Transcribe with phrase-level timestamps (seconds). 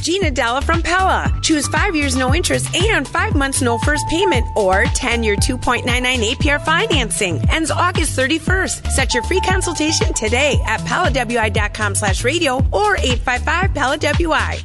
[0.00, 1.32] Gina Della from Pella.
[1.42, 5.84] Choose five years no interest and five months no first payment or 10 year 2.99
[6.32, 7.40] APR financing.
[7.50, 8.90] Ends August 31st.
[8.90, 14.58] Set your free consultation today at PellaWI.com slash radio or 855 Pella WI.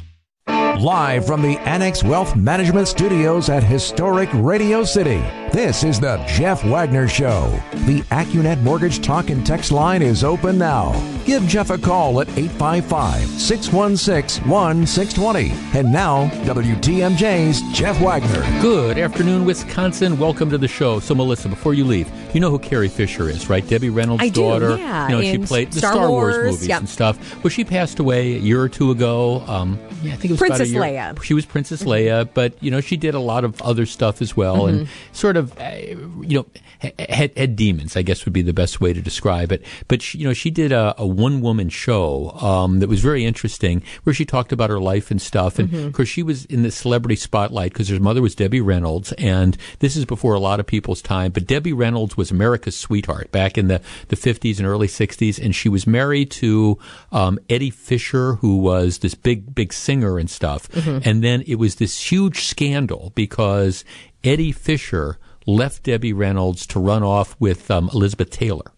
[0.78, 5.22] Live from the Annex Wealth Management Studios at historic Radio City,
[5.56, 7.48] this is the Jeff Wagner Show.
[7.86, 10.92] The Accunet Mortgage Talk and Text line is open now.
[11.24, 15.78] Give Jeff a call at 855 616 1620.
[15.78, 18.60] And now, WTMJ's Jeff Wagner.
[18.60, 20.18] Good afternoon, Wisconsin.
[20.18, 21.00] Welcome to the show.
[21.00, 23.66] So, Melissa, before you leave, you know who Carrie Fisher is, right?
[23.66, 24.76] Debbie Reynolds' I do, daughter.
[24.76, 26.80] yeah, You know, she played the Star Star, Wars, Wars, movies yep.
[26.80, 27.42] and stuff.
[27.42, 29.42] Well, she passed away a year or two ago.
[29.46, 31.00] Um, yeah, I think it was Princess about a year.
[31.00, 31.22] Leia.
[31.22, 34.36] She was Princess Leia, but you know, she did a lot of other stuff as
[34.36, 35.76] well, and sort of, uh,
[36.22, 36.46] you know,
[36.80, 37.96] had, had demons.
[37.96, 39.64] I guess would be the best way to describe it.
[39.88, 43.24] But she, you know, she did a, a one woman show um, that was very
[43.24, 45.58] interesting, where she talked about her life and stuff.
[45.58, 49.12] And of course, she was in the celebrity spotlight because her mother was Debbie Reynolds,
[49.12, 51.32] and this is before a lot of people's time.
[51.32, 55.54] But Debbie Reynolds was America's sweetheart back in the the fifties and early sixties, and
[55.54, 56.78] she was married to
[57.12, 60.68] um, Eddie Fisher, who was this big big singer and stuff.
[61.04, 63.84] And then it was this huge scandal because
[64.24, 68.72] Eddie Fisher left Debbie Reynolds to run off with um, Elizabeth Taylor.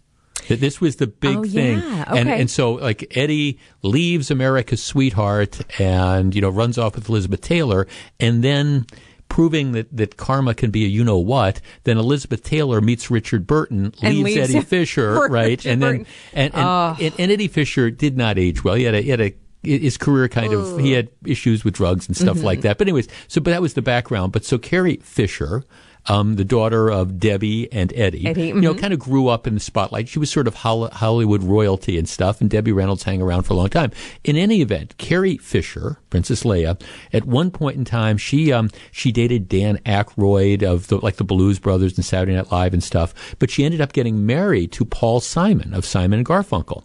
[0.48, 2.04] That this was the big Oh, thing, yeah.
[2.14, 2.40] and Okay.
[2.40, 7.86] and so like Eddie leaves America's sweetheart and you know runs off with Elizabeth Taylor,
[8.18, 8.86] and then
[9.28, 13.46] proving that, that karma can be a you know what, then Elizabeth Taylor meets Richard
[13.46, 17.90] Burton, leaves, leaves Eddie Fisher, right, Richard and then and and, and and Eddie Fisher
[17.90, 18.74] did not age well.
[18.74, 22.06] He had a he had a his career kind of he had issues with drugs
[22.06, 22.46] and stuff Mm-hmm.
[22.46, 22.78] like that.
[22.78, 24.32] But anyways, so but that was the background.
[24.32, 25.64] But so Carrie Fisher,
[26.08, 28.80] um, the daughter of Debbie and Eddie, Eddie, you know, mhm.
[28.80, 30.08] kind of grew up in the spotlight.
[30.08, 33.56] She was sort of Hollywood royalty and stuff, and Debbie Reynolds hang around for a
[33.56, 33.92] long time.
[34.24, 36.80] In any event, Carrie Fisher, Princess Leia,
[37.12, 41.24] at one point in time, she um she dated Dan Aykroyd of the like the
[41.24, 44.84] Blues Brothers and Saturday Night Live and stuff, but she ended up getting married to
[44.84, 46.84] Paul Simon of Simon and Garfunkel.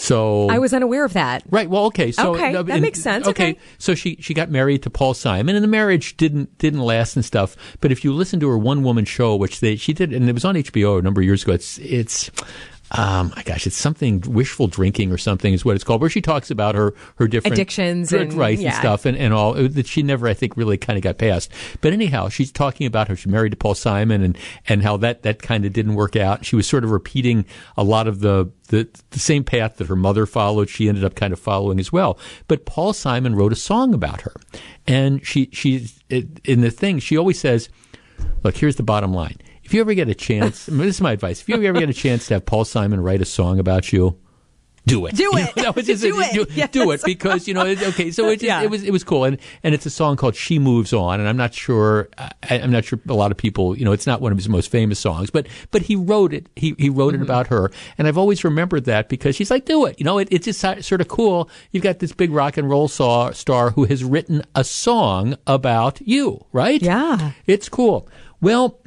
[0.00, 1.42] So I was unaware of that.
[1.50, 1.68] Right.
[1.68, 2.10] Well, okay.
[2.10, 3.28] So Okay, that and- makes sense.
[3.28, 3.58] Okay.
[3.76, 7.24] So she she got married to Paul Simon, and the marriage didn't didn't last and
[7.24, 7.54] stuff.
[7.80, 10.32] But if you listen to her one woman show, which they she did, and it
[10.32, 12.30] was on HBO a number of years ago, it's it's.
[12.92, 16.20] Um, my gosh, it's something wishful drinking or something is what it's called, where she
[16.20, 19.86] talks about her her different Addictions and- right, and stuff and, and all uh, that
[19.86, 21.52] she never, I think, really kind of got past.
[21.80, 24.36] But anyhow, she's talking about how she married to Paul Simon and
[24.68, 26.44] and how that that kind of didn't work out.
[26.44, 27.44] She was sort of repeating
[27.76, 30.68] a lot of the the, the same path that her mother followed.
[30.68, 32.18] She ended up kind of following as well.
[32.48, 34.34] But Paul Simon wrote a song about her,
[34.86, 36.98] and she she's in the thing.
[36.98, 37.68] She always says,
[38.42, 39.36] "Look, here's the bottom line."
[39.70, 41.40] If you ever get a chance, I mean, this is my advice.
[41.42, 44.18] If you ever get a chance to have Paul Simon write a song about you,
[44.84, 45.14] do it.
[45.14, 45.56] Do You it.
[45.56, 46.32] know, that was just- Do it.
[46.32, 46.70] Do, Yes.
[46.70, 47.64] do it because you know.
[47.66, 48.62] Okay, so it, just, Yeah.
[48.62, 51.28] it was it was cool, and and it's a song called "She Moves On," and
[51.28, 54.20] I'm not sure I, I'm not sure a lot of people you know it's not
[54.20, 56.48] one of his most famous songs, but but he wrote it.
[56.56, 57.22] He he wrote Mm-hmm.
[57.22, 60.00] it about her, and I've always remembered that because she's like, do it.
[60.00, 61.48] You know, it, it's just sort of cool.
[61.70, 66.00] You've got this big rock and roll saw, star who has written a song about
[66.00, 66.82] you, right?
[66.82, 67.32] Yeah.
[67.46, 68.08] it's cool.
[68.40, 68.80] Well.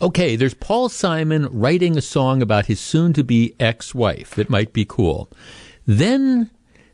[0.00, 4.50] Okay, there's Paul Simon writing a song about his soon to be ex wife that
[4.50, 5.30] might be cool.
[5.86, 6.50] Then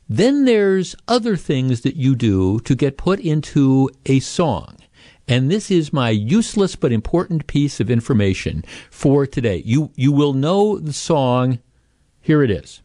[0.08, 4.76] then there's other things that you do to get put into a song.
[5.28, 9.62] And this is my useless but important piece of information for today.
[9.64, 11.58] You you will know the song.
[12.20, 12.82] Here it is.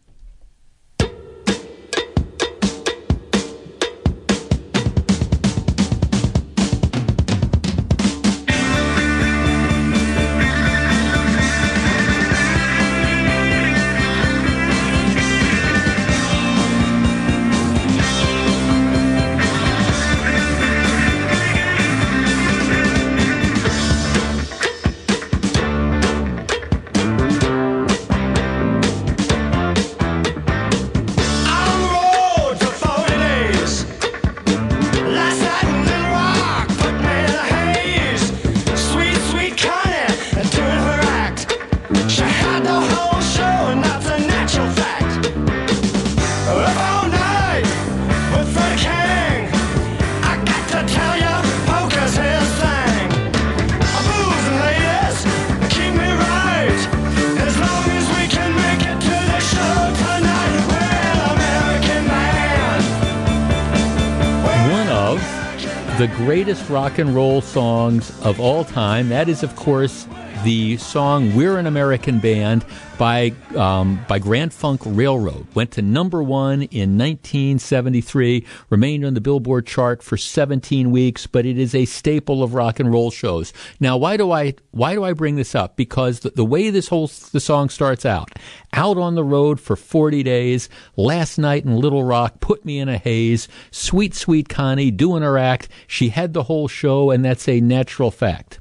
[66.71, 69.09] Rock and roll songs of all time.
[69.09, 70.07] That is, of course,
[70.43, 72.63] the song "We're an American Band"
[73.01, 79.21] by um, by Grand Funk Railroad went to number one in 1973, remained on the
[79.21, 83.53] Billboard chart for 17 weeks, but it is a staple of rock and roll shows.
[83.79, 85.77] Now, why do I why do I bring this up?
[85.77, 88.33] Because the, the way this whole the song starts out,
[88.71, 92.87] out on the road for 40 days, last night in Little Rock put me in
[92.87, 97.49] a haze, sweet sweet Connie doing her act, she had the whole show, and that's
[97.49, 98.59] a natural fact.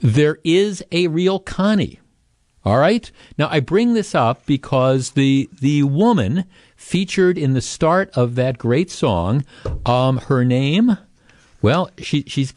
[0.00, 2.00] There is a real Connie.
[2.64, 3.10] All right.
[3.38, 6.44] Now I bring this up because the the woman
[6.76, 9.44] featured in the start of that great song,
[9.86, 10.98] um, her name,
[11.62, 12.52] well, she she's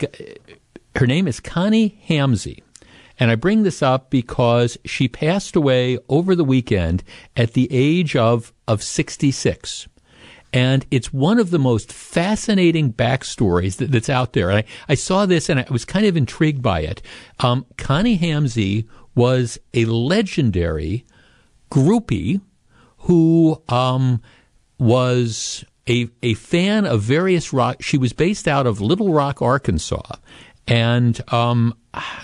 [0.95, 2.61] her name is Connie Hamzy.
[3.19, 7.03] And I bring this up because she passed away over the weekend
[7.37, 9.87] at the age of, of 66.
[10.53, 14.49] And it's one of the most fascinating backstories that, that's out there.
[14.49, 17.01] And I, I saw this and I was kind of intrigued by it.
[17.39, 21.05] Um, Connie Hamzy was a legendary
[21.69, 22.41] groupie
[22.99, 24.21] who um,
[24.77, 27.81] was a, a fan of various rock.
[27.81, 30.15] She was based out of Little Rock, Arkansas.
[30.67, 31.75] And um,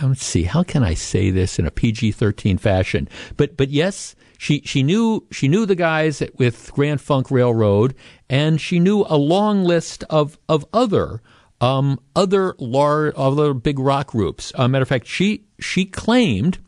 [0.02, 3.10] let's see, how can I say this in a PG thirteen fashion?
[3.36, 7.96] But but yes, she she knew she knew the guys with Grand Funk Railroad,
[8.30, 11.22] and she knew a long list of of other
[11.60, 14.52] um, other large other big rock groups.
[14.56, 16.60] Uh, matter of fact, she she claimed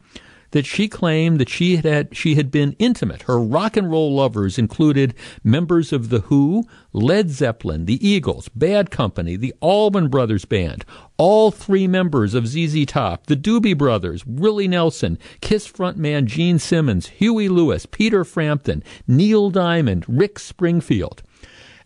[0.51, 3.23] that she claimed that she had, had she had been intimate.
[3.23, 5.13] Her rock and roll lovers included
[5.43, 10.85] members of the Who, Led Zeppelin, the Eagles, Bad Company, the Allman Brothers Band,
[11.17, 17.07] all three members of ZZ Top, the Doobie Brothers, Willie Nelson, Kiss frontman Gene Simmons,
[17.07, 21.21] Huey Lewis, Peter Frampton, Neil Diamond, Rick Springfield.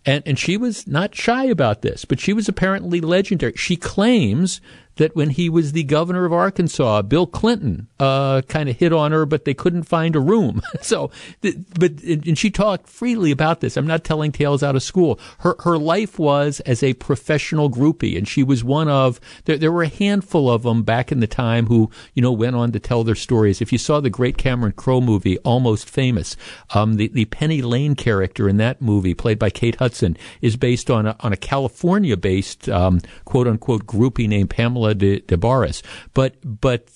[0.06, 3.54] And, and she was not shy about this, but she was apparently legendary.
[3.56, 4.60] She claims
[4.96, 9.12] that when he was the governor of Arkansas, Bill Clinton uh, kind of hit on
[9.12, 10.62] her, but they couldn't find a room.
[10.82, 11.10] so,
[11.42, 13.78] but and she talked freely about this.
[13.78, 15.20] I'm not telling tales out of school.
[15.40, 19.58] Her her life was as a professional groupie, and she was one of there.
[19.58, 22.72] There were a handful of them back in the time who you know went on
[22.74, 23.62] to tell their stories.
[23.62, 26.36] If you saw the great Cameron Crowe movie, Almost Famous,
[26.74, 30.92] um, the the Penny Lane character in that movie, played by Kate Hudson, is based
[30.92, 35.82] on a, on a California based um, quote unquote groupie named Pamela de, de Barres.
[36.14, 36.88] But but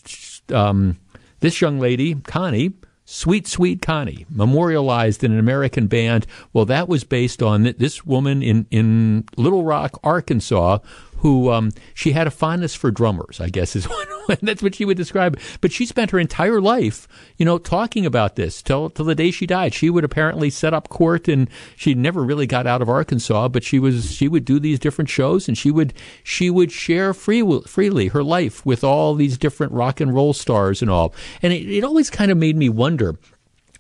[0.53, 0.97] um,
[1.39, 2.73] this young lady, Connie,
[3.05, 6.27] Sweet Sweet Connie, memorialized in an American band.
[6.51, 10.79] Well, that was based on th- this woman in in Little Rock, Arkansas,
[11.19, 13.39] who um, she had a fondness for drummers.
[13.39, 13.85] I guess is
[14.25, 15.39] what, that's what she would describe.
[15.61, 19.31] But she spent her entire life, you know, talking about this till till the day
[19.31, 19.73] she died.
[19.73, 23.47] She would apparently set up court, and she never really got out of Arkansas.
[23.49, 25.93] But she was she would do these different shows, and she would
[26.23, 30.81] she would share free, freely her life with all these different rock and roll stars
[30.81, 31.13] and all.
[31.41, 33.15] And it, it always kind of made me wonder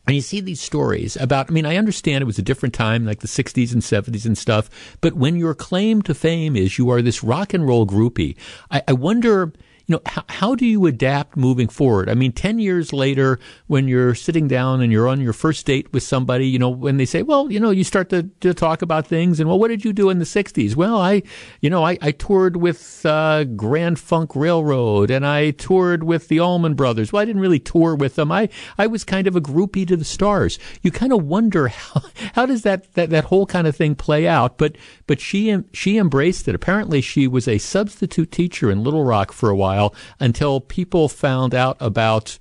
[0.07, 3.05] and you see these stories about, I mean, I understand it was a different time,
[3.05, 6.89] like the 60s and 70s and stuff, but when your claim to fame is you
[6.89, 8.37] are this rock and roll groupie,
[8.71, 9.51] I, I wonder,
[9.87, 12.09] you know, how, how do you adapt moving forward?
[12.09, 15.93] I mean, 10 years later, when you're sitting down and you're on your first date
[15.93, 18.81] with somebody, you know, when they say, well, you know, you start to, to talk
[18.81, 20.75] about things and, well, what did you do in the 60s?
[20.75, 21.23] Well, I,
[21.61, 26.41] you know, I, I toured with uh, Grand Funk Railroad and I toured with the
[26.41, 27.13] Allman Brothers.
[27.13, 28.29] Well, I didn't really tour with them.
[28.29, 30.59] I, I was kind of a groupie to the stars.
[30.81, 32.01] You kind of wonder how,
[32.33, 34.57] how does that, that, that whole kind of thing play out?
[34.57, 34.75] But,
[35.05, 36.55] but she, she embraced it.
[36.55, 39.76] Apparently she was a substitute teacher in Little Rock for a while
[40.19, 42.37] until people found out about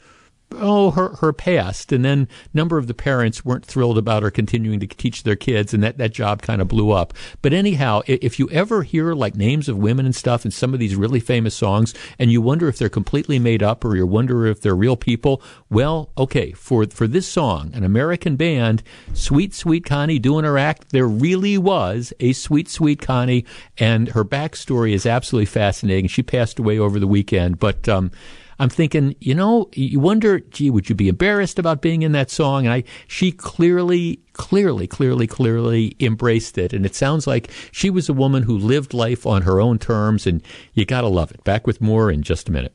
[0.53, 1.93] oh her her past.
[1.93, 5.37] And then a number of the parents weren't thrilled about her continuing to teach their
[5.37, 7.15] kids and that that job kind of blew up.
[7.43, 10.81] But anyhow if you ever hear like names of women and stuff in some of
[10.81, 14.47] these really famous songs and you wonder if they're completely made up or you wonder
[14.47, 19.85] if they're real people well okay for for this song an american band sweet sweet
[19.85, 23.45] connie doing her act there really was a sweet sweet connie
[23.79, 26.09] and her backstory is absolutely fascinating.
[26.09, 28.11] She passed away over the weekend but um
[28.59, 32.31] I'm thinking, you know, you wonder, gee, would you be embarrassed about being in that
[32.31, 32.65] song?
[32.65, 36.73] And I, she clearly, clearly, clearly, clearly embraced it.
[36.73, 40.27] And it sounds like she was a woman who lived life on her own terms,
[40.27, 41.45] and you gotta love it.
[41.45, 42.75] Back with more in just a minute.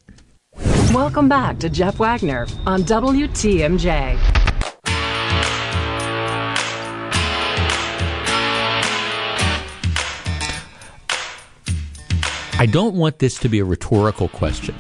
[0.94, 4.20] Welcome back to Jeff Wagner on WTMJ.
[12.60, 14.76] I don't want this to be a rhetorical question,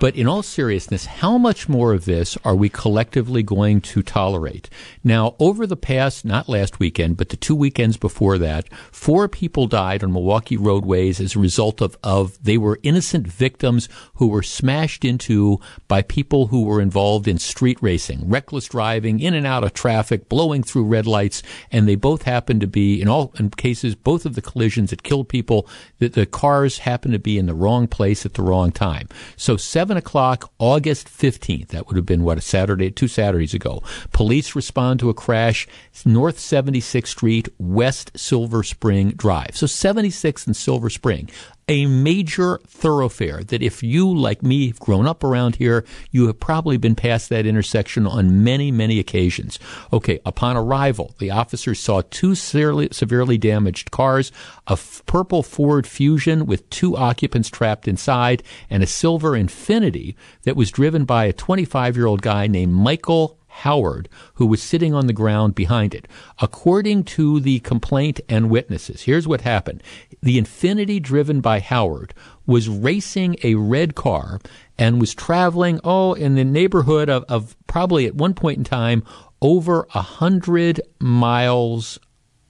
[0.00, 4.68] But in all seriousness, how much more of this are we collectively going to tolerate?
[5.02, 9.66] Now, over the past, not last weekend, but the two weekends before that, four people
[9.66, 14.42] died on Milwaukee roadways as a result of, of they were innocent victims who were
[14.42, 15.58] smashed into
[15.88, 20.28] by people who were involved in street racing, reckless driving, in and out of traffic,
[20.28, 24.26] blowing through red lights, and they both happened to be, in all in cases, both
[24.26, 25.66] of the collisions that killed people,
[25.98, 29.08] that the cars happened to be in the wrong place at the wrong time.
[29.36, 33.82] So 7 o'clock, August 15th, that would have been what, a Saturday, two Saturdays ago.
[34.12, 35.68] Police respond to a crash,
[36.06, 39.54] North 76th Street, West Silver Spring Drive.
[39.54, 41.28] So 76th and Silver Spring
[41.68, 46.38] a major thoroughfare that if you, like me, have grown up around here, you have
[46.38, 49.58] probably been past that intersection on many, many occasions.
[49.92, 54.30] Okay, upon arrival, the officers saw two severely, severely damaged cars,
[54.68, 60.56] a f- purple Ford Fusion with two occupants trapped inside, and a silver Infiniti that
[60.56, 65.06] was driven by a 25 year old guy named Michael Howard, who was sitting on
[65.06, 66.08] the ground behind it.
[66.40, 69.82] According to the complaint and witnesses, here's what happened.
[70.20, 72.14] The Infiniti driven by Howard
[72.46, 74.40] was racing a red car
[74.76, 79.04] and was traveling, oh, in the neighborhood of, of probably at one point in time
[79.40, 81.98] over a hundred miles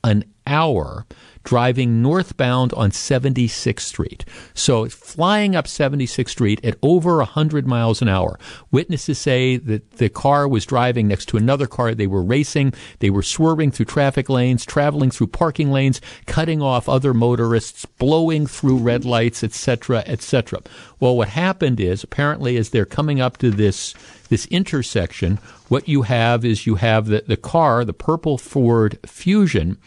[0.03, 1.07] an hour
[1.45, 4.25] driving northbound on 76th Street.
[4.55, 8.39] So flying up 76th Street at over 100 miles an hour.
[8.71, 11.95] Witnesses say that the car was driving next to another car.
[11.95, 12.73] They were racing.
[12.99, 18.47] They were swerving through traffic lanes, traveling through parking lanes, cutting off other motorists, blowing
[18.47, 20.63] through red lights, etc., etc.
[20.99, 23.95] Well, what happened is apparently as they're coming up to this
[24.29, 29.79] this intersection, what you have is you have the, the car, the purple Ford Fusion,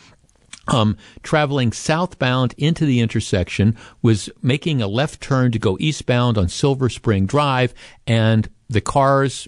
[0.68, 6.50] um, traveling southbound into the intersection, was making a left turn to go eastbound on
[6.50, 7.74] Silver Spring Drive,
[8.06, 9.48] and the cars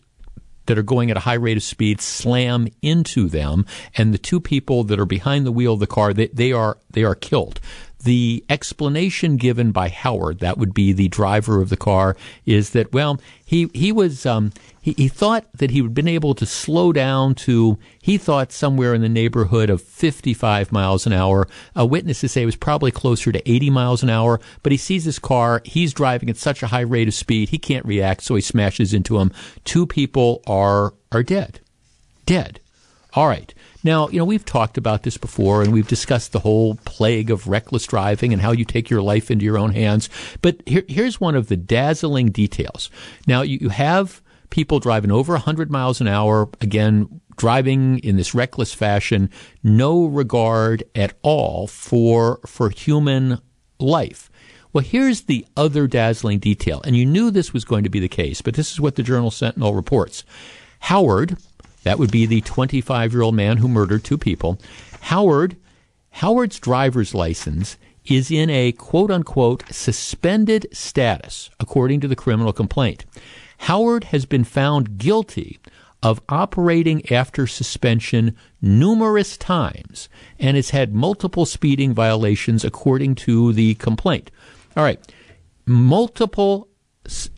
[0.66, 4.40] that are going at a high rate of speed slam into them, and the two
[4.40, 7.60] people that are behind the wheel of the car, they, they are they are killed.
[8.04, 12.16] The explanation given by Howard, that would be the driver of the car,
[12.46, 14.52] is that well, he he was um,
[14.82, 18.94] he, he thought that he had been able to slow down to he thought somewhere
[18.94, 21.48] in the neighborhood of 55 miles an hour.
[21.78, 25.04] Uh, witnesses say it was probably closer to 80 miles an hour, but he sees
[25.04, 25.62] this car.
[25.66, 28.94] He's driving at such a high rate of speed, he can't react, so he smashes
[28.94, 29.32] into him.
[29.66, 31.60] Two people are are dead,
[32.26, 32.62] dead.
[33.14, 33.54] All right.
[33.84, 37.48] Now, you know, we've talked about this before and we've discussed the whole plague of
[37.48, 40.10] reckless driving and how you take your life into your own hands.
[40.42, 42.90] But here, here's one of the dazzling details.
[43.26, 48.36] Now, you, you have people driving over 100 miles an hour, again, driving in this
[48.36, 49.30] reckless fashion,
[49.64, 53.40] no regard at all for, for human
[53.80, 54.30] life.
[54.74, 58.08] Well, here's the other dazzling detail, and you knew this was going to be the
[58.08, 60.24] case, but this is what the Journal Sentinel reports.
[60.82, 61.38] Howard,
[61.84, 64.60] that would be the 25 year old man who murdered two people.
[65.02, 65.56] Howard,
[66.12, 73.06] Howard's driver's license is in a quote unquote suspended status, according to the criminal complaint.
[73.60, 75.60] Howard has been found guilty
[76.02, 80.08] of operating after suspension numerous times
[80.40, 84.32] and has had multiple speeding violations according to the complaint.
[84.78, 85.00] All right,
[85.66, 86.70] multiple
[87.06, 87.30] s-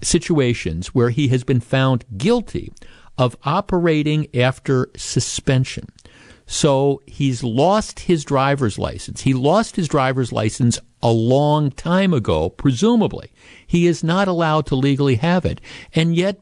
[0.00, 2.72] situations where he has been found guilty
[3.18, 5.88] of operating after suspension.
[6.46, 9.22] So he's lost his driver's license.
[9.22, 13.32] He lost his driver's license a long time ago, presumably.
[13.66, 15.60] He is not allowed to legally have it.
[15.94, 16.40] And yet,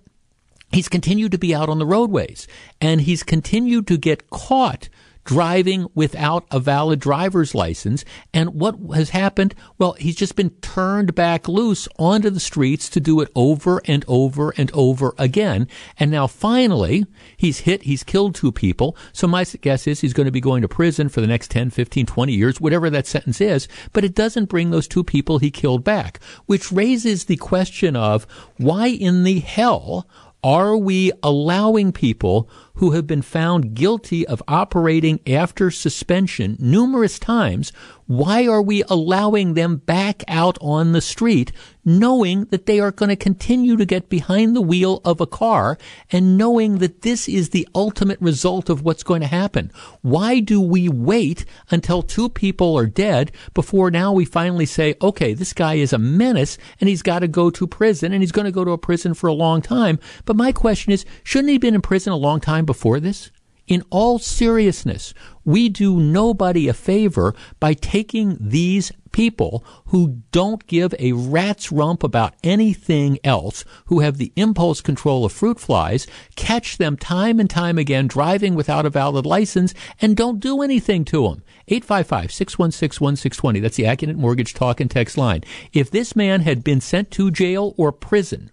[0.72, 2.46] he's continued to be out on the roadways.
[2.80, 4.88] And he's continued to get caught
[5.24, 8.04] driving without a valid driver's license.
[8.32, 9.54] And what has happened?
[9.78, 14.04] Well, he's just been turned back loose onto the streets to do it over and
[14.06, 15.68] over and over again.
[15.98, 18.96] And now finally, he's hit, he's killed two people.
[19.12, 21.70] So my guess is he's going to be going to prison for the next 10,
[21.70, 23.68] 15, 20 years, whatever that sentence is.
[23.92, 28.26] But it doesn't bring those two people he killed back, which raises the question of
[28.56, 30.06] why in the hell
[30.44, 37.72] are we allowing people who have been found guilty of operating after suspension numerous times,
[38.06, 41.50] why are we allowing them back out on the street
[41.84, 45.78] knowing that they are going to continue to get behind the wheel of a car
[46.10, 49.70] and knowing that this is the ultimate result of what's going to happen?
[50.02, 55.34] Why do we wait until two people are dead before now we finally say, okay,
[55.34, 58.46] this guy is a menace and he's got to go to prison and he's going
[58.46, 59.98] to go to a prison for a long time.
[60.24, 63.30] But my question is, shouldn't he have been in prison a long time before this?
[63.66, 70.94] In all seriousness, we do nobody a favor by taking these people who don't give
[70.98, 76.76] a rat's rump about anything else, who have the impulse control of fruit flies, catch
[76.76, 81.28] them time and time again driving without a valid license and don't do anything to
[81.28, 81.42] them.
[81.70, 83.62] 855-616-1620.
[83.62, 85.42] That's the Accunet Mortgage Talk and Text line.
[85.72, 88.50] If this man had been sent to jail or prison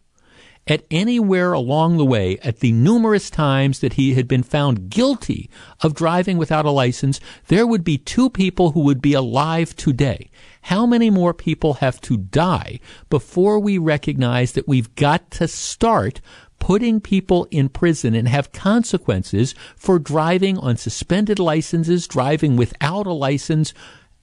[0.68, 5.50] at anywhere along the way at the numerous times that he had been found guilty
[5.82, 10.30] of driving without a license, there would be two people who would be alive today.
[10.64, 16.22] How many more people have to die before we recognize that we've got to start
[16.60, 23.14] putting people in prison and have consequences for driving on suspended licenses, driving without a
[23.14, 23.74] license?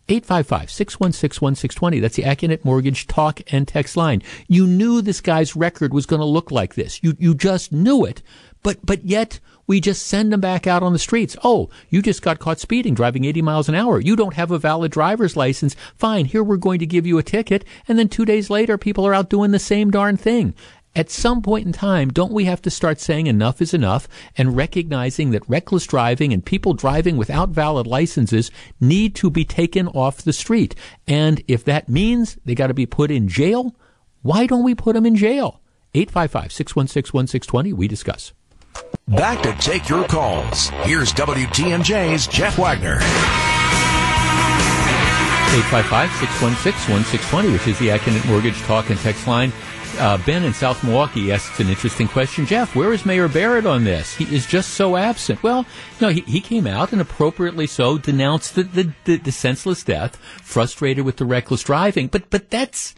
[0.09, 2.01] 855-616-1620.
[2.01, 4.23] That's the Accunet Mortgage talk and text line.
[4.47, 7.03] You knew this guy's record was going to look like this.
[7.03, 8.23] You, you just knew it.
[8.63, 11.37] But, but yet we just send him back out on the streets.
[11.45, 14.01] Oh, you just got caught speeding, driving 80 miles an hour.
[14.01, 15.77] You don't have a valid driver's license.
[15.95, 16.25] Fine.
[16.25, 17.65] Here we're going to give you a ticket.
[17.87, 20.55] And then two days later, people are out doing the same darn thing
[20.99, 24.57] at some point in time, don't we have to start saying enough is enough and
[24.57, 28.51] recognizing that reckless driving and people driving without valid licenses
[28.81, 30.75] need to be taken off the street?
[31.07, 33.77] And if that means they got to be put in jail,
[34.23, 35.61] why don't we put them in jail?
[35.95, 38.33] 855 616 1620, we discuss.
[39.07, 40.71] Back to take your calls.
[40.83, 42.99] Here's WTMJ's Jeff Wagner.
[45.49, 49.53] 855-616-1620, which is the Accunet Mortgage Talk and Text line.
[49.99, 52.47] Uh, ben in South Milwaukee asks an interesting question.
[52.47, 54.15] Jeff, where is Mayor Barrett on this?
[54.15, 55.43] He is just so absent.
[55.43, 55.67] Well,
[56.01, 60.17] no, he, he came out and appropriately so denounced the, the, the, the senseless death,
[60.43, 62.07] frustrated with the reckless driving.
[62.07, 62.95] But, but that's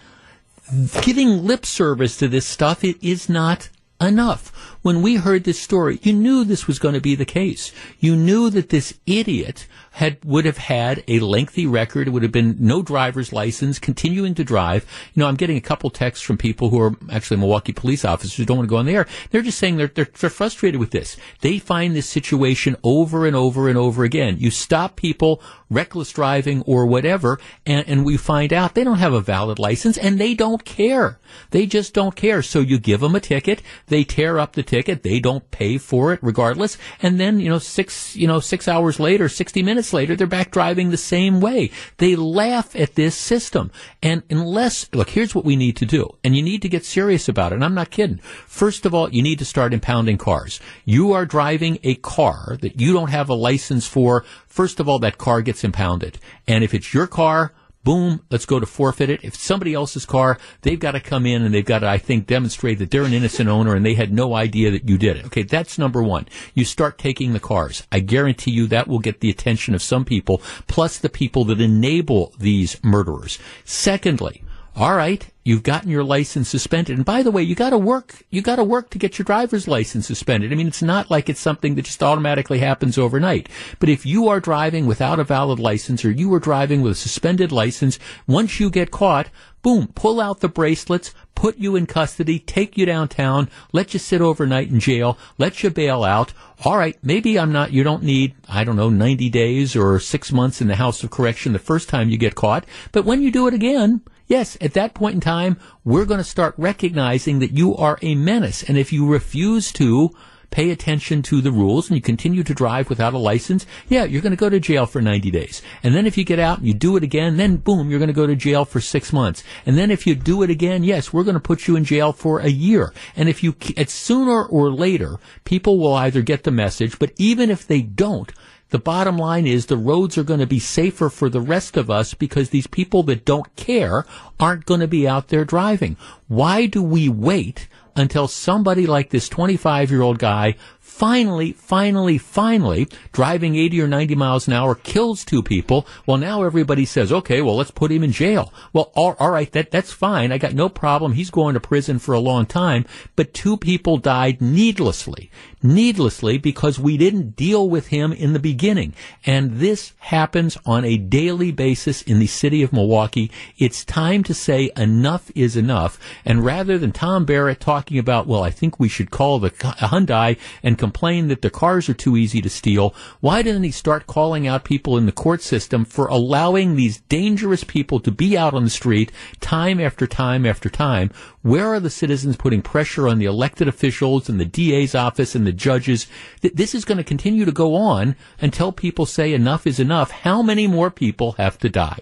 [1.00, 2.84] giving lip service to this stuff.
[2.84, 4.76] It is not enough.
[4.82, 7.70] When we heard this story, you knew this was going to be the case.
[7.98, 12.08] You knew that this idiot had would have had a lengthy record.
[12.08, 14.86] It would have been no driver's license, continuing to drive.
[15.12, 18.36] You know, I'm getting a couple texts from people who are actually Milwaukee police officers
[18.36, 19.06] who don't want to go on the air.
[19.30, 21.16] They're just saying they're, they're, they're frustrated with this.
[21.42, 24.36] They find this situation over and over and over again.
[24.38, 29.12] You stop people reckless driving or whatever, and, and we find out they don't have
[29.12, 31.20] a valid license and they don't care.
[31.50, 32.42] They just don't care.
[32.42, 36.12] So you give them a ticket, they tear up the ticket, they don't pay for
[36.12, 40.14] it regardless, and then, you know, six, you know, six hours later, 60 minutes later,
[40.14, 41.72] they're back driving the same way.
[41.96, 43.72] They laugh at this system.
[44.00, 47.28] And unless, look, here's what we need to do, and you need to get serious
[47.28, 48.18] about it, and I'm not kidding.
[48.46, 50.60] First of all, you need to start impounding cars.
[50.84, 54.24] You are driving a car that you don't have a license for.
[54.46, 56.18] First of all, that car gets impounded.
[56.46, 57.52] And if it's your car,
[57.84, 59.24] boom, let's go to forfeit it.
[59.24, 62.26] If somebody else's car, they've got to come in and they've got to, I think,
[62.26, 65.26] demonstrate that they're an innocent owner and they had no idea that you did it.
[65.26, 66.26] Okay, that's number one.
[66.54, 67.86] You start taking the cars.
[67.90, 71.60] I guarantee you that will get the attention of some people, plus the people that
[71.60, 73.38] enable these murderers.
[73.64, 74.42] Secondly,
[74.76, 76.96] all right, you've gotten your license suspended.
[76.96, 79.24] And by the way, you got to work, you got to work to get your
[79.24, 80.52] driver's license suspended.
[80.52, 83.48] I mean, it's not like it's something that just automatically happens overnight.
[83.80, 86.94] But if you are driving without a valid license or you are driving with a
[86.94, 89.28] suspended license, once you get caught,
[89.60, 94.20] boom, pull out the bracelets, put you in custody, take you downtown, let you sit
[94.20, 96.32] overnight in jail, let you bail out.
[96.64, 100.30] All right, maybe I'm not, you don't need, I don't know, 90 days or six
[100.30, 102.64] months in the House of Correction the first time you get caught.
[102.92, 106.24] But when you do it again, Yes, at that point in time, we're going to
[106.24, 108.62] start recognizing that you are a menace.
[108.62, 110.10] And if you refuse to
[110.50, 114.22] pay attention to the rules and you continue to drive without a license, yeah, you're
[114.22, 115.62] going to go to jail for 90 days.
[115.82, 118.06] And then if you get out and you do it again, then boom, you're going
[118.06, 119.42] to go to jail for six months.
[119.66, 122.12] And then if you do it again, yes, we're going to put you in jail
[122.12, 122.94] for a year.
[123.16, 123.56] And if you,
[123.88, 128.32] sooner or later, people will either get the message, but even if they don't,
[128.70, 131.90] the bottom line is the roads are going to be safer for the rest of
[131.90, 134.06] us because these people that don't care
[134.38, 135.96] aren't going to be out there driving.
[136.28, 140.54] Why do we wait until somebody like this 25 year old guy
[141.00, 145.86] finally, finally, finally, driving 80 or 90 miles an hour kills two people.
[146.04, 148.52] Well, now everybody says, okay, well, let's put him in jail.
[148.74, 150.30] Well, all, all right, that, that's fine.
[150.30, 151.14] I got no problem.
[151.14, 152.84] He's going to prison for a long time.
[153.16, 155.30] But two people died needlessly,
[155.62, 158.92] needlessly because we didn't deal with him in the beginning.
[159.24, 163.30] And this happens on a daily basis in the city of Milwaukee.
[163.56, 165.98] It's time to say enough is enough.
[166.26, 170.36] And rather than Tom Barrett talking about, well, I think we should call the Hyundai
[170.62, 174.46] and complain that the cars are too easy to steal, why doesn't he start calling
[174.46, 178.64] out people in the court system for allowing these dangerous people to be out on
[178.64, 181.10] the street time after time after time?
[181.42, 185.46] Where are the citizens putting pressure on the elected officials and the DA's office and
[185.46, 186.06] the judges?
[186.42, 190.10] Th- This is going to continue to go on until people say enough is enough.
[190.10, 192.00] How many more people have to die?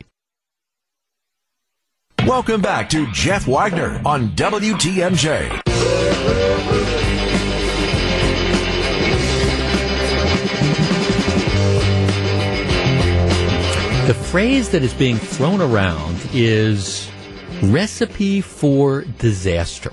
[2.26, 5.62] Welcome back to Jeff Wagner on WTMJ.
[14.30, 17.10] Phrase that is being thrown around is
[17.62, 19.90] recipe for disaster.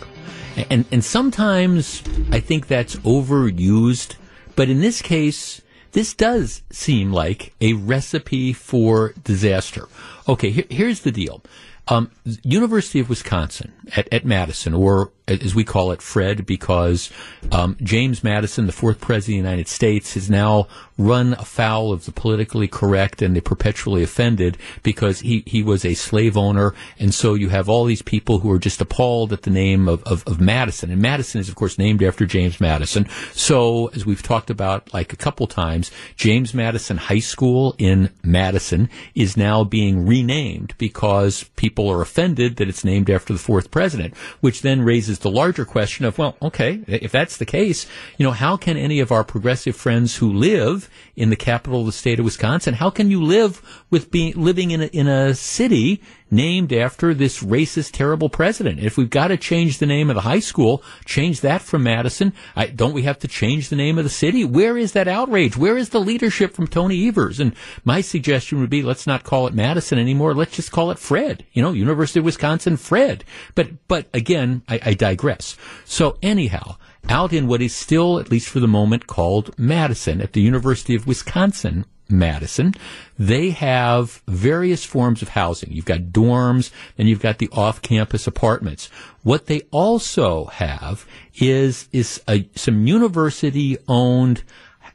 [0.70, 4.18] And, and sometimes I think that's overused,
[4.58, 5.62] but in this case,
[5.94, 9.88] this does seem like a recipe for disaster.
[10.28, 11.42] Okay, here, here's the deal.
[11.88, 12.12] Um,
[12.44, 17.12] University of Wisconsin at, at Madison, or as we call it, Fred, because
[17.52, 22.06] um, James Madison, the fourth president of the United States, is now run afoul of
[22.06, 26.74] the politically correct and the perpetually offended because he, he was a slave owner.
[27.00, 30.04] And so you have all these people who are just appalled at the name of,
[30.04, 30.92] of, of Madison.
[30.92, 33.08] And Madison is, of course, named after James Madison.
[33.34, 38.90] So, as we've talked about like a couple times, James Madison High School in Madison
[39.14, 44.16] is now being renamed because people are offended that it's named after the fourth president,
[44.40, 47.86] which then raises the larger question of, well, okay, if that's the case,
[48.18, 50.85] you know, how can any of our progressive friends who live
[51.16, 54.72] in the capital of the state of Wisconsin, how can you live with being living
[54.72, 58.80] in a, in a city named after this racist, terrible president?
[58.80, 62.34] If we've got to change the name of the high school, change that from Madison.
[62.56, 64.44] I, don't we have to change the name of the city?
[64.44, 65.56] Where is that outrage?
[65.56, 67.40] Where is the leadership from Tony Evers?
[67.40, 70.34] And my suggestion would be, let's not call it Madison anymore.
[70.34, 71.46] Let's just call it Fred.
[71.54, 73.24] You know, University of Wisconsin Fred.
[73.54, 75.58] But but again, I, I digress.
[75.86, 76.78] So anyhow
[77.10, 80.96] out in what is still, at least for the moment, called Madison at the University
[80.96, 81.86] of Wisconsin.
[82.08, 82.76] Madison,
[83.18, 85.72] they have various forms of housing.
[85.72, 88.92] You've got dorms, and you've got the off-campus apartments.
[89.24, 94.44] What they also have is is a, some university-owned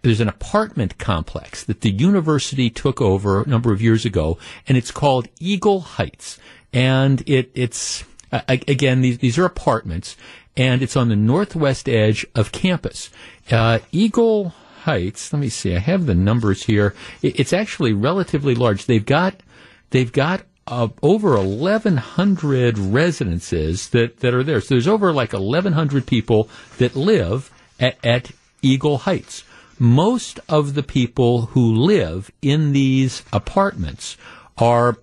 [0.03, 4.79] there's an apartment complex that the university took over a number of years ago, and
[4.79, 6.39] it's called Eagle Heights.
[6.73, 10.17] And it, it's, uh, again, these, these are apartments,
[10.57, 13.11] and it's on the northwest edge of campus.
[13.51, 16.95] Uh, Eagle Heights, let me see, I have the numbers here.
[17.23, 18.87] It, it's actually relatively large.
[18.87, 19.43] They've got,
[19.91, 24.61] they've got uh, over 1,100 residences that, that are there.
[24.61, 28.31] So there's over like 1,100 people that live at, at
[28.63, 29.45] Eagle Heights
[29.81, 34.19] most of the people who live in these apartments
[34.59, 34.99] are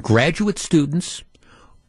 [0.00, 1.22] graduate students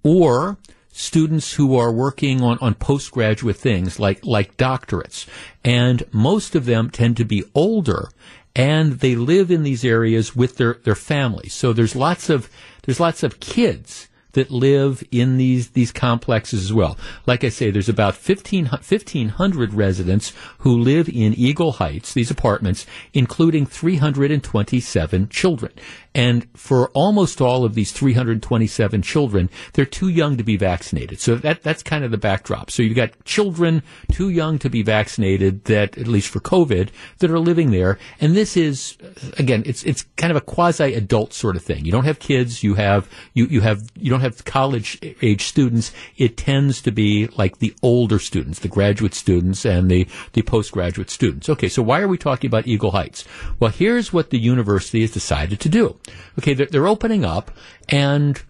[0.04, 0.58] or
[0.92, 5.28] students who are working on, on postgraduate things like, like doctorates.
[5.64, 8.10] And most of them tend to be older
[8.56, 11.54] and they live in these areas with their, their families.
[11.54, 12.50] So there's lots of,
[12.84, 16.98] there's lots of kids that live in these these complexes as well.
[17.26, 22.86] Like I say, there's about 15, 1,500 residents who live in Eagle Heights, these apartments,
[23.14, 25.74] including 327 children.
[26.14, 31.20] And for almost all of these 327 children, they're too young to be vaccinated.
[31.22, 32.70] So that, that's kind of the backdrop.
[32.70, 37.32] So you've got children too young to be vaccinated that, at least for COVID, that
[37.32, 37.98] are living there.
[38.20, 38.98] And this is,
[39.38, 41.86] again, it's, it's kind of a quasi adult sort of thing.
[41.86, 42.62] You don't have kids.
[42.62, 45.94] You have, you, you have, you don't have college age students.
[46.18, 51.10] It tends to be like the older students, the graduate students and the, the postgraduate
[51.10, 51.48] students.
[51.48, 51.70] Okay.
[51.70, 53.24] So why are we talking about Eagle Heights?
[53.62, 55.98] Well, here's what the university has decided to do.
[56.40, 57.52] Okay, they're, they're opening up
[57.90, 58.42] and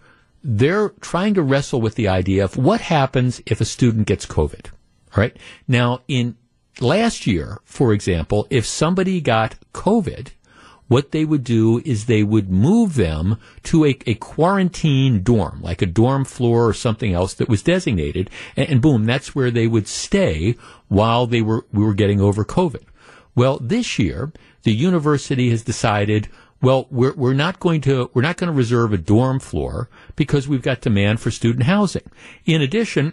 [0.44, 4.66] they're trying to wrestle with the idea of what happens if a student gets COVID.
[4.66, 5.36] All right.
[5.68, 6.36] Now, in
[6.80, 10.30] last year, for example, if somebody got COVID,
[10.88, 15.80] what they would do is they would move them to a, a quarantine dorm, like
[15.80, 19.66] a dorm floor or something else that was designated, and, and boom, that's where they
[19.66, 20.54] would stay
[20.88, 22.82] while they were we were getting over COVID.
[23.34, 24.32] Well, this year,
[24.64, 26.28] the university has decided
[26.62, 30.48] well, we're, we're not going to, we're not going to reserve a dorm floor because
[30.48, 32.08] we've got demand for student housing.
[32.46, 33.12] In addition,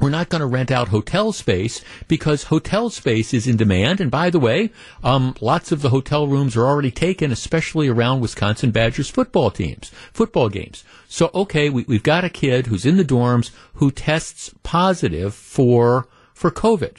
[0.00, 4.00] we're not going to rent out hotel space because hotel space is in demand.
[4.00, 4.72] And by the way,
[5.04, 9.92] um, lots of the hotel rooms are already taken, especially around Wisconsin Badgers football teams,
[10.12, 10.82] football games.
[11.06, 16.08] So, okay, we, we've got a kid who's in the dorms who tests positive for,
[16.32, 16.96] for COVID.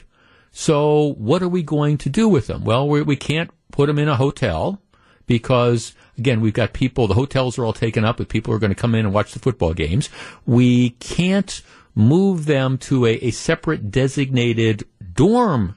[0.50, 2.64] So what are we going to do with them?
[2.64, 4.80] Well, we, we can't put them in a hotel
[5.26, 8.60] because again, we've got people, the hotels are all taken up with people who are
[8.60, 10.08] going to come in and watch the football games.
[10.46, 11.62] We can't
[11.94, 15.76] move them to a, a separate designated dorm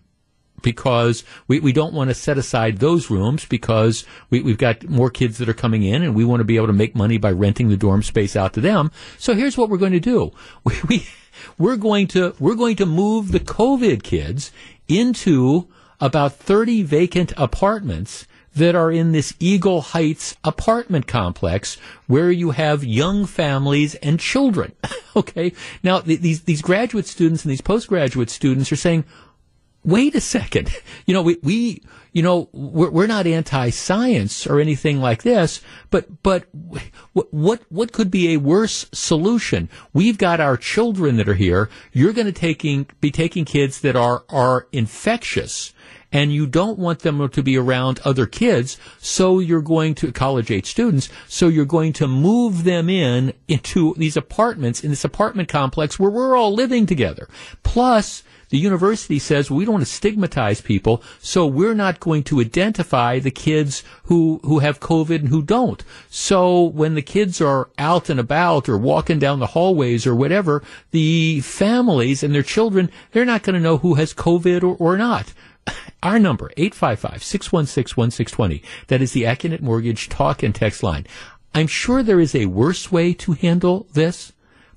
[0.62, 5.10] because we, we don't want to set aside those rooms because we, we've got more
[5.10, 7.31] kids that are coming in and we want to be able to make money by
[7.31, 8.91] renting the dorm space out to them.
[9.17, 10.31] So here's what we're going to do.
[10.63, 11.07] We, we,
[11.57, 14.51] we're going to, we're going to move the COVID kids
[14.88, 15.67] into
[15.99, 18.25] about 30 vacant apartments
[18.58, 24.74] that are in this Eagle Heights apartment complex where you have young families and children.
[25.15, 25.54] okay.
[25.84, 29.06] Now, th- these, these graduate students and these postgraduate students are saying,
[29.84, 30.70] wait a second.
[31.06, 36.22] You know, we, we you know, we're, we're not anti-science or anything like this, but,
[36.22, 36.46] but
[37.13, 39.70] what, what, what could be a worse solution?
[39.93, 41.70] We've got our children that are here.
[41.93, 45.74] You're going to taking, be taking kids that are, are infectious
[46.12, 50.52] and you don't want them to be around other kids, so you're going to college
[50.52, 55.50] age students, so you're going to move them in into these apartments in this apartment
[55.50, 57.28] complex where we're all living together.
[57.63, 62.39] Plus, the university says we don't want to stigmatize people, so we're not going to
[62.39, 65.84] identify the kids who, who have COVID and who don't.
[66.10, 70.63] So when the kids are out and about or walking down the hallways or whatever,
[70.91, 74.98] the families and their children, they're not going to know who has COVID or, or
[74.98, 75.34] not.
[76.03, 78.62] Our number, 855-616-1620.
[78.88, 81.08] That is the Accunet Mortgage talk and text line.
[81.53, 84.34] I'm sure there is a worse way to handle this.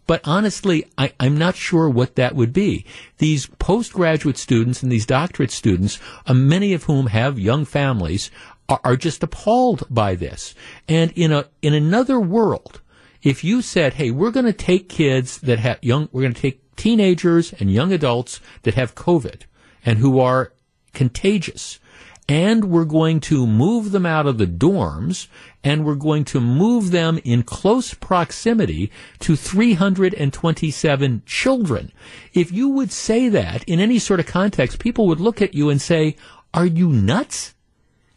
[0.06, 2.84] But honestly, I, am not sure what that would be.
[3.18, 8.30] These postgraduate students and these doctorate students, uh, many of whom have young families,
[8.68, 10.56] are, are just appalled by this.
[10.88, 12.80] And in a in another world,
[13.22, 16.42] if you said, "Hey, we're going to take kids that have young, we're going to
[16.42, 19.42] take teenagers and young adults that have COVID
[19.84, 20.52] and who are
[20.92, 21.78] contagious."
[22.30, 25.26] and we're going to move them out of the dorms
[25.64, 31.90] and we're going to move them in close proximity to 327 children.
[32.32, 35.70] If you would say that in any sort of context, people would look at you
[35.70, 36.14] and say,
[36.54, 37.56] are you nuts?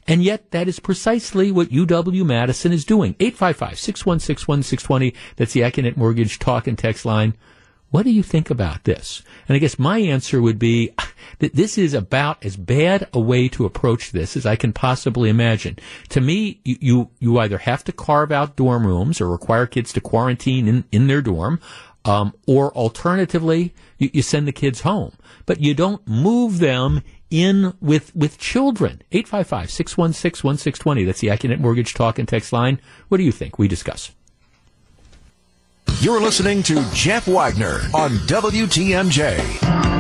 [0.05, 3.15] And yet that is precisely what UW Madison is doing.
[3.15, 5.15] 855-616-1620.
[5.37, 7.33] That's the Accunet Mortgage talk and text line.
[7.93, 9.21] What do you think about this?
[9.47, 10.95] And I guess my answer would be
[11.37, 15.29] that this is about as bad a way to approach this as I can possibly
[15.29, 15.77] imagine.
[16.09, 19.93] To me, you, you, you either have to carve out dorm rooms or require kids
[19.93, 21.59] to quarantine in, in their dorm,
[22.03, 25.13] um, or alternatively, you, you send the kids home.
[25.45, 29.03] But you don't move them in with, with children.
[29.11, 31.05] 855-616-1620.
[31.05, 32.81] That's the Accunet Mortgage Talk and Text line.
[33.09, 33.59] What do you think?
[33.59, 34.15] We discuss.
[35.99, 39.92] You're listening to Jeff Wagner on WTMJ.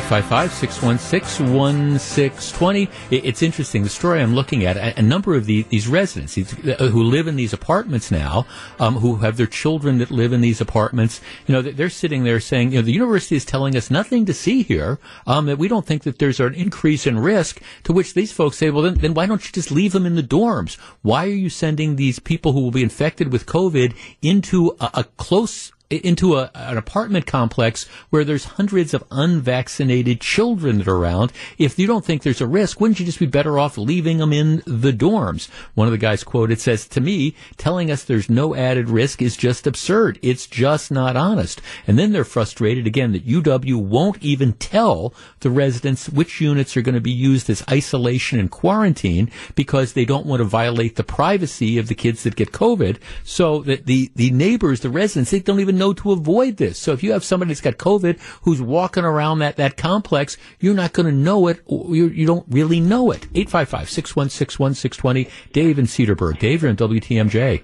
[0.00, 2.90] 855-616-1620.
[3.12, 3.84] It's interesting.
[3.84, 7.28] The story I'm looking at, a, number of the, these residents these, uh, who live
[7.28, 8.44] in these apartments now,
[8.80, 12.40] um, who have their children that live in these apartments, you know, they're sitting there
[12.40, 15.68] saying, you know, the university is telling us nothing to see here, um, that we
[15.68, 18.94] don't think that there's an increase in risk, to which these folks say, well, then,
[18.94, 20.76] then why don't you just leave them in the dorms?
[21.02, 25.04] Why are you sending these people who will be infected with COVID into a, a
[25.04, 31.32] close into a, an apartment complex where there's hundreds of unvaccinated children that are around.
[31.58, 34.32] If you don't think there's a risk, wouldn't you just be better off leaving them
[34.32, 35.48] in the dorms?
[35.74, 39.36] One of the guys quoted says, to me, telling us there's no added risk is
[39.36, 40.18] just absurd.
[40.22, 41.60] It's just not honest.
[41.86, 46.82] And then they're frustrated again that UW won't even tell the residents which units are
[46.82, 51.04] going to be used as isolation and quarantine because they don't want to violate the
[51.04, 52.98] privacy of the kids that get COVID.
[53.22, 56.78] So that the, the neighbors, the residents, they don't even know to avoid this.
[56.78, 60.74] So if you have somebody that's got COVID who's walking around that, that complex, you're
[60.74, 61.60] not going to know it.
[61.68, 63.32] You you don't really know it.
[63.34, 65.30] 855-616-1620.
[65.52, 66.38] Dave in Cedarburg.
[66.38, 67.62] Dave, you're on WTMJ.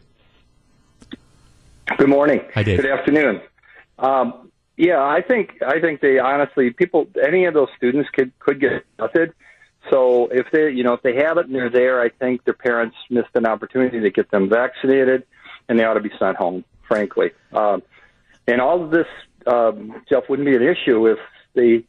[1.97, 2.41] Good morning.
[2.55, 2.81] Hi, Dave.
[2.81, 3.41] Good afternoon.
[3.99, 8.61] Um, yeah, I think I think they honestly people any of those students could could
[8.61, 9.35] get tested.
[9.91, 12.55] So if they you know if they have it and they're there, I think their
[12.55, 15.25] parents missed an opportunity to get them vaccinated,
[15.69, 16.65] and they ought to be sent home.
[16.89, 17.83] Frankly, um,
[18.51, 19.07] and all of this,
[19.47, 21.19] um, Jeff, wouldn't be an issue if
[21.55, 21.85] the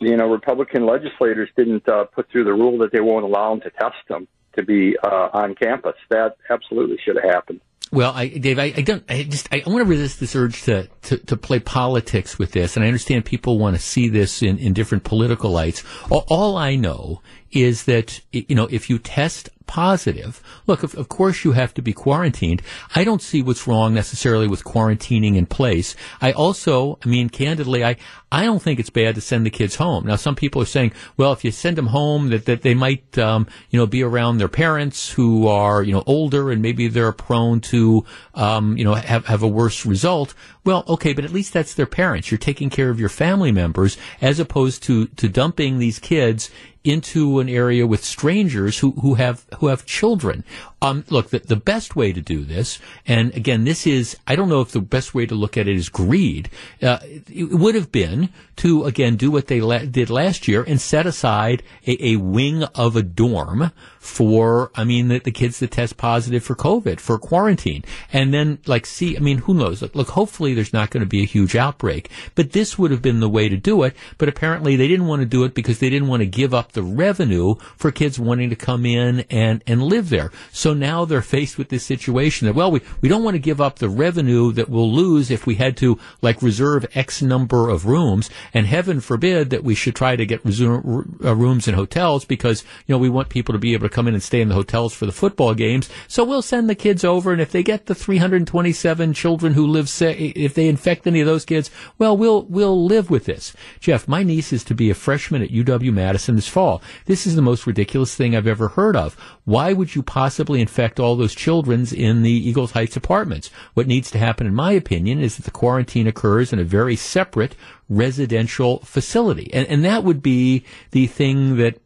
[0.00, 3.60] you know Republican legislators didn't uh, put through the rule that they won't allow them
[3.62, 5.94] to test them to be uh, on campus.
[6.10, 7.60] That absolutely should have happened.
[7.90, 9.04] Well, I, Dave, I, I don't.
[9.08, 12.76] I just I want to resist this urge to, to, to play politics with this,
[12.76, 15.82] and I understand people want to see this in, in different political lights.
[16.10, 21.08] All, all I know is that you know if you test positive, look, of, of
[21.08, 22.62] course you have to be quarantined.
[22.94, 25.94] I don't see what's wrong necessarily with quarantining in place.
[26.20, 27.96] I also, I mean, candidly, I
[28.30, 30.06] I don't think it's bad to send the kids home.
[30.06, 33.16] Now, some people are saying, well, if you send them home, that, that they might,
[33.16, 37.12] um, you know, be around their parents who are, you know, older and maybe they're
[37.12, 40.34] prone to, um, you know, have, have a worse result.
[40.68, 42.30] Well, okay, but at least that's their parents.
[42.30, 46.50] You're taking care of your family members as opposed to, to dumping these kids
[46.84, 50.44] into an area with strangers who, who have who have children.
[50.80, 54.48] Um, look, the, the best way to do this, and again, this is I don't
[54.48, 56.50] know if the best way to look at it is greed.
[56.80, 60.80] Uh, it would have been to again do what they la- did last year and
[60.80, 63.72] set aside a, a wing of a dorm
[64.08, 67.84] for, I mean, the, the kids that test positive for COVID, for quarantine.
[68.12, 69.82] And then, like, see, I mean, who knows?
[69.82, 72.10] Look, look hopefully there's not going to be a huge outbreak.
[72.34, 73.94] But this would have been the way to do it.
[74.16, 76.67] But apparently they didn't want to do it because they didn't want to give up
[76.72, 80.30] the revenue for kids wanting to come in and, and live there.
[80.52, 83.60] So now they're faced with this situation that, well, we, we don't want to give
[83.60, 87.86] up the revenue that we'll lose if we had to, like, reserve X number of
[87.86, 88.30] rooms.
[88.54, 90.84] And heaven forbid that we should try to get reserve,
[91.24, 94.08] uh, rooms in hotels because, you know, we want people to be able to come
[94.08, 95.88] in and stay in the hotels for the football games.
[96.06, 97.32] So we'll send the kids over.
[97.32, 101.26] And if they get the 327 children who live, say, if they infect any of
[101.26, 103.54] those kids, well, we'll, we'll live with this.
[103.80, 106.82] Jeff, my niece is to be a freshman at UW Madison this fall.
[107.04, 109.14] This is the most ridiculous thing I've ever heard of.
[109.44, 113.48] Why would you possibly infect all those children in the Eagles Heights apartments?
[113.74, 116.96] What needs to happen, in my opinion, is that the quarantine occurs in a very
[116.96, 117.54] separate
[117.88, 119.54] residential facility.
[119.54, 121.80] And, and that would be the thing that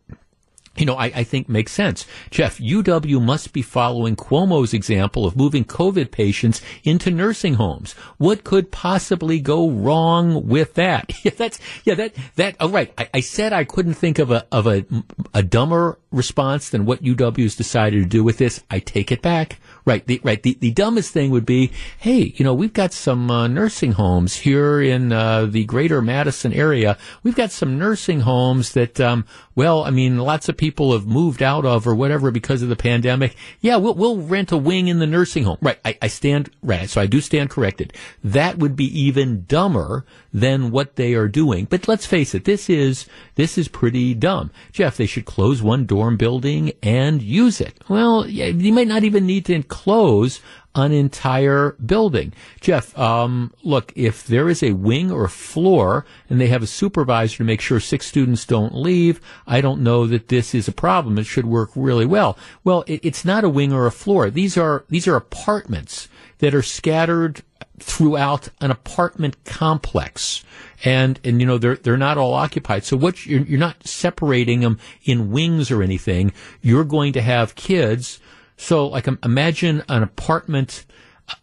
[0.77, 2.07] you know, I, I think makes sense.
[2.31, 7.93] Jeff, UW must be following Cuomo's example of moving COVID patients into nursing homes.
[8.17, 11.13] What could possibly go wrong with that?
[11.23, 12.93] Yeah, that's, yeah, that, that, oh, right.
[12.99, 14.85] I, I said I couldn't think of a, of a,
[15.33, 18.61] a dumber response than what UW has decided to do with this.
[18.69, 19.61] I take it back.
[19.85, 20.41] Right, the, right.
[20.41, 24.37] The, the dumbest thing would be, hey, you know, we've got some uh, nursing homes
[24.37, 26.97] here in uh, the greater Madison area.
[27.25, 29.25] We've got some nursing homes that, um,
[29.57, 32.77] well, I mean, lots of people have moved out of or whatever because of the
[32.77, 33.35] pandemic.
[33.61, 35.59] Yeah, we'll, we'll rent a wing in the nursing home.
[35.61, 37.93] Right, I, I stand, right, so I do stand corrected.
[38.23, 41.67] That would be even dumber than what they are doing.
[41.67, 44.53] But let's face it, this is, this is pretty dumb.
[44.73, 47.75] Jeff, they should close one dorm building and use it.
[47.89, 50.41] Well, yeah, you might not even need to enclose
[50.75, 52.33] an entire building.
[52.61, 57.39] Jeff, um, look, if there is a wing or floor and they have a supervisor
[57.39, 61.19] to make sure six students don't leave, I don't know that this is a problem.
[61.19, 62.39] It should work really well.
[62.65, 64.31] Well, it, it's not a wing or a floor.
[64.31, 66.09] These are, these are apartments
[66.39, 67.43] that are scattered
[67.79, 70.43] throughout an apartment complex.
[70.85, 72.85] And, and, you know, they're, they're not all occupied.
[72.85, 76.33] So what, you're, you're not separating them in wings or anything.
[76.63, 78.21] You're going to have kids.
[78.57, 80.85] So like um, imagine an apartment,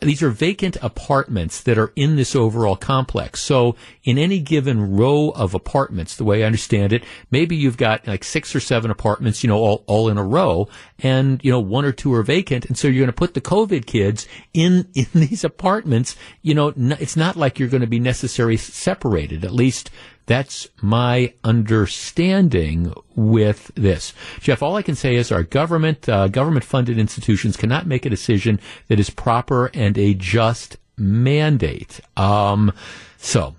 [0.02, 3.41] these are vacant apartments that are in this overall complex.
[3.41, 8.08] So in any given row of apartments, the way I understand it, maybe you've got
[8.08, 10.67] like six or seven apartments, you know, all, all in a row
[11.00, 12.65] and, you know, one or two are vacant.
[12.65, 16.15] And so you're going to put the COVID kids in, in these apartments.
[16.41, 19.43] You know, n- it's not like you're going to be necessarily separated.
[19.43, 19.89] At least
[20.29, 24.13] that's my understanding with this.
[24.39, 28.11] Jeff, all I can say is our government, uh, government funded institutions cannot make a
[28.11, 31.99] decision that is proper and a just mandate.
[32.15, 32.71] Um,
[33.17, 33.55] so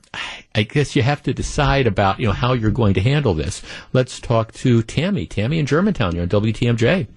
[0.54, 3.62] I guess you have to decide about, you know, how you're going to handle this.
[3.92, 5.26] Let's talk to Tammy.
[5.26, 6.14] Tammy in Germantown.
[6.14, 7.08] You're on WTMJ.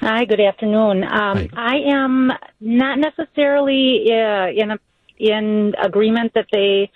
[0.00, 1.04] Hi, good afternoon.
[1.04, 1.48] Um, Hi.
[1.52, 4.78] I am not necessarily uh, in a,
[5.18, 6.90] in agreement that they,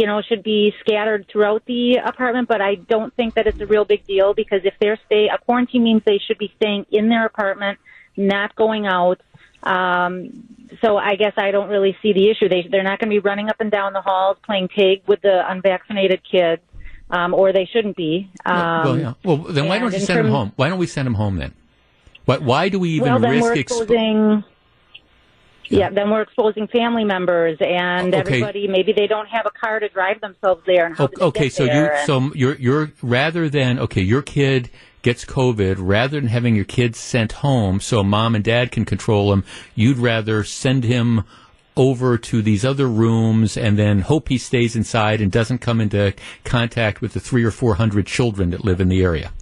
[0.00, 3.66] you know, should be scattered throughout the apartment, but I don't think that it's a
[3.66, 7.10] real big deal because if they're stay a quarantine means they should be staying in
[7.10, 7.78] their apartment,
[8.16, 9.20] not going out.
[9.62, 10.48] Um,
[10.80, 12.48] so I guess I don't really see the issue.
[12.48, 15.20] They they're not going to be running up and down the halls playing tag with
[15.20, 16.62] the unvaccinated kids,
[17.10, 18.30] um, or they shouldn't be.
[18.46, 19.12] Um, well, yeah.
[19.22, 20.52] Well, then why don't you send them home?
[20.56, 21.52] Why don't we send them home then?
[22.24, 24.44] Why, why do we even well, risk exposing.
[25.70, 28.18] Yeah, then we're exposing family members and Okay.
[28.18, 28.66] everybody.
[28.66, 30.86] Maybe they don't have a car to drive themselves there.
[30.86, 32.06] And how they okay, so you and...
[32.06, 34.68] so you're you're rather than okay, your kid
[35.02, 39.32] gets COVID, rather than having your kid sent home so mom and dad can control
[39.32, 41.24] him, you'd rather send him
[41.76, 46.12] over to these other rooms and then hope he stays inside and doesn't come into
[46.44, 49.32] contact with the three or four hundred children that live in the area.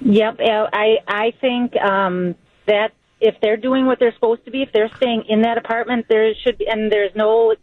[0.00, 2.34] Yep, uh, I I think um,
[2.66, 6.06] that if they're doing what they're supposed to be, if they're staying in that apartment,
[6.08, 7.54] there should be, and there's no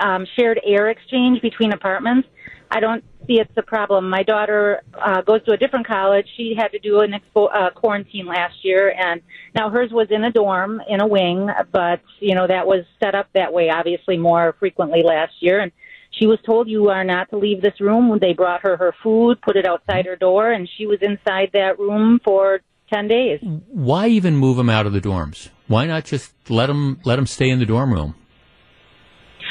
[0.00, 2.26] um, shared air exchange between apartments.
[2.70, 4.08] I don't see it's a problem.
[4.08, 6.26] My daughter uh, goes to a different college.
[6.38, 9.20] She had to do an expo- uh, quarantine last year, and
[9.54, 13.14] now hers was in a dorm in a wing, but you know that was set
[13.14, 15.72] up that way, obviously more frequently last year, and
[16.18, 18.18] she was told you are not to leave this room.
[18.18, 21.78] They brought her her food, put it outside her door, and she was inside that
[21.78, 22.60] room for
[22.92, 23.40] ten days.
[23.68, 25.48] Why even move them out of the dorms?
[25.68, 28.14] Why not just let them let them stay in the dorm room?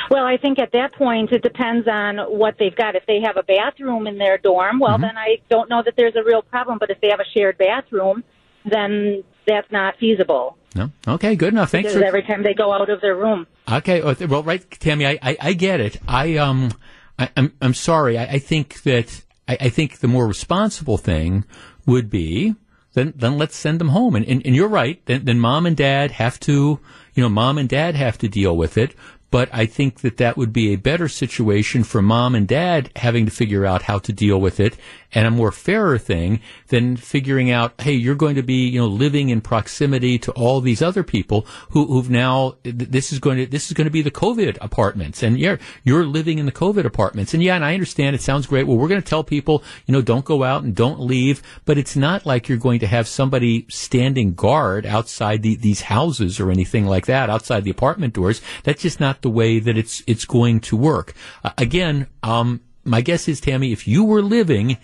[0.10, 2.96] Well, I think at that point it depends on what they've got.
[2.96, 6.16] If they have a bathroom in their dorm, well, then I don't know that there's
[6.16, 6.78] a real problem.
[6.80, 8.24] But if they have a shared bathroom,
[8.70, 10.58] then that's not feasible.
[10.76, 10.92] No.
[11.08, 11.36] Okay.
[11.36, 11.72] Good enough.
[11.72, 13.48] Thanks Because for every time they go out of their room.
[13.72, 15.98] Okay, uh, well, right, Tammy, I, I, I get it.
[16.08, 16.74] I um,
[17.18, 18.18] I, I'm I'm sorry.
[18.18, 21.46] I, I think that I, I think the more responsible thing
[21.86, 22.56] would be
[22.94, 24.16] then then let's send them home.
[24.16, 25.02] And and, and you're right.
[25.06, 26.80] Then, then mom and dad have to,
[27.14, 28.96] you know, mom and dad have to deal with it.
[29.32, 33.26] But I think that that would be a better situation for mom and dad having
[33.26, 34.78] to figure out how to deal with it
[35.14, 38.88] and a more fairer thing than figuring out, hey, you're going to be, you know,
[38.88, 43.46] living in proximity to all these other people who, who've now, this is going to,
[43.46, 45.24] this is going to be the COVID apartments.
[45.24, 47.34] And yeah, you're living in the COVID apartments.
[47.34, 48.68] And yeah, and I understand it sounds great.
[48.68, 51.42] Well, we're going to tell people, you know, don't go out and don't leave.
[51.66, 56.40] But it's not like you're going to have somebody standing guard outside the, these houses
[56.40, 58.42] or anything like that, outside the apartment doors.
[58.64, 61.14] That's just not the way that it's, it's going to work.
[61.44, 64.78] Uh, again, um, my guess is, Tammy, if you were living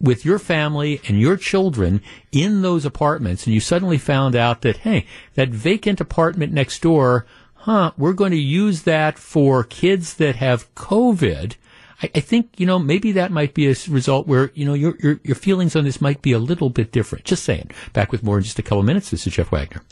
[0.00, 4.78] with your family and your children in those apartments and you suddenly found out that,
[4.78, 10.36] hey, that vacant apartment next door, huh, we're going to use that for kids that
[10.36, 11.54] have COVID.
[12.02, 15.18] I, think, you know, maybe that might be a result where, you know, your, your,
[15.24, 17.24] your feelings on this might be a little bit different.
[17.24, 17.70] Just saying.
[17.94, 19.10] Back with more in just a couple of minutes.
[19.10, 19.82] This is Jeff Wagner.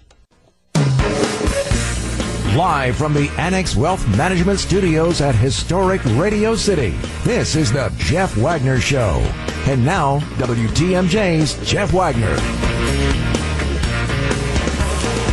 [2.54, 6.90] Live from the Annex Wealth Management Studios at historic Radio City,
[7.24, 9.18] this is the Jeff Wagner Show.
[9.66, 12.36] And now, WTMJ's Jeff Wagner.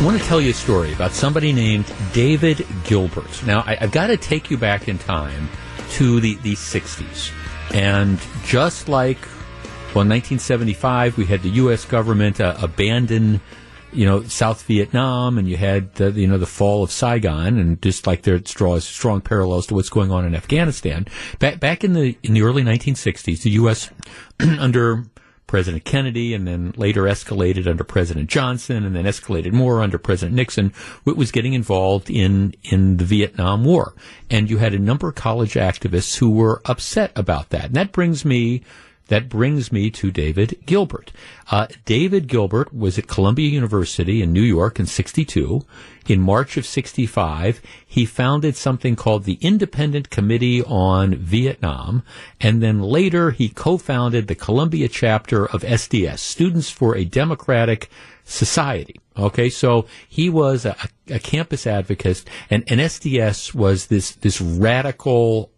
[0.04, 3.46] want to tell you a story about somebody named David Gilbert.
[3.46, 5.48] Now, I, I've got to take you back in time
[5.90, 7.30] to the, the 60s.
[7.72, 9.20] And just like,
[9.94, 11.84] well, in 1975, we had the U.S.
[11.84, 13.40] government uh, abandon,
[13.92, 17.80] you know, South Vietnam, and you had the, you know, the fall of Saigon, and
[17.82, 21.06] just like there draws strong parallels to what's going on in Afghanistan.
[21.38, 23.90] Back, back in the, in the early 1960s, the U.S.
[24.40, 25.04] under
[25.52, 30.34] President Kennedy, and then later escalated under President Johnson, and then escalated more under President
[30.34, 30.72] Nixon,
[31.04, 33.94] was getting involved in in the Vietnam War,
[34.30, 37.66] and you had a number of college activists who were upset about that.
[37.66, 38.62] And that brings me
[39.12, 41.12] that brings me to David Gilbert.
[41.50, 45.60] Uh, David Gilbert was at Columbia University in New York in 62.
[46.08, 52.02] In March of 65, he founded something called the Independent Committee on Vietnam,
[52.40, 57.90] and then later he co-founded the Columbia chapter of SDS, Students for a Democratic
[58.24, 58.98] Society.
[59.18, 60.74] Okay, so he was a,
[61.08, 65.50] a campus advocate, and, and SDS was this this radical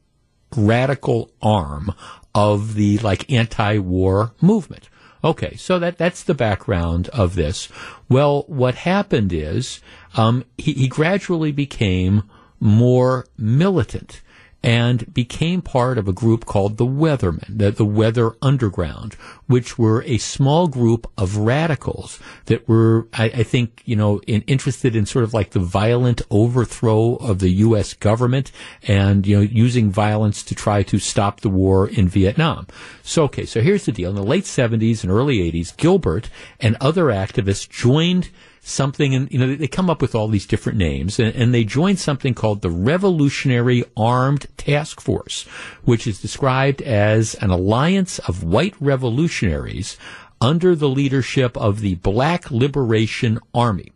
[0.57, 1.93] radical arm
[2.35, 4.89] of the like anti-war movement.
[5.23, 7.69] Okay, so that that's the background of this.
[8.09, 9.81] Well, what happened is
[10.17, 12.25] um, he, he gradually became
[12.61, 14.21] more militant
[14.65, 19.13] and became part of a group called the Weathermen, the, the Weather Underground,
[19.47, 24.41] which were a small group of radicals that were, I, I think, you know, in,
[24.47, 27.93] interested in sort of like the violent overthrow of the U.S.
[27.93, 28.53] government
[28.85, 32.67] and, you know, using violence to try to stop the war in Vietnam.
[33.03, 34.09] So, okay, so here's the deal.
[34.09, 38.31] In the late 70s and early 80s, Gilbert and other activists joined
[38.65, 41.65] something, and you know, they come up with all these different names, and, and they
[41.65, 45.43] joined something called the Revolutionary Armed Task Force,
[45.85, 49.97] which is described as an alliance of white revolutionaries
[50.41, 53.93] under the leadership of the Black Liberation Army.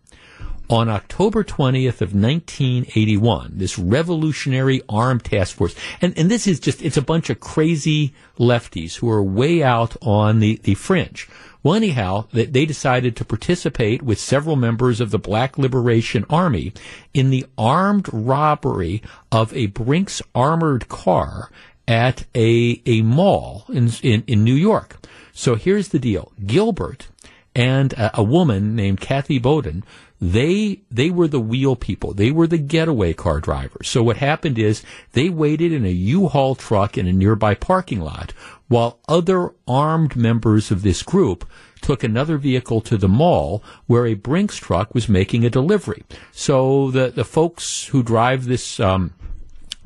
[0.70, 6.82] On October 20th of 1981, this revolutionary armed task force, and, and this is just,
[6.82, 11.26] it's a bunch of crazy lefties who are way out on the, the fringe.
[11.68, 16.72] Well, anyhow, they, they decided to participate with several members of the Black Liberation Army
[17.12, 21.50] in the armed robbery of a Brinks armored car
[21.86, 24.96] at a, a mall in, in, in New York.
[25.34, 26.32] So here's the deal.
[26.46, 27.08] Gilbert
[27.54, 29.84] and a, a woman named Kathy Boudin,
[30.20, 32.12] they they were the wheel people.
[32.12, 33.88] They were the getaway car drivers.
[33.88, 38.32] So what happened is they waited in a U-Haul truck in a nearby parking lot
[38.66, 41.48] while other armed members of this group
[41.80, 46.02] took another vehicle to the mall where a Brinks truck was making a delivery.
[46.32, 49.14] So the the folks who drive this um,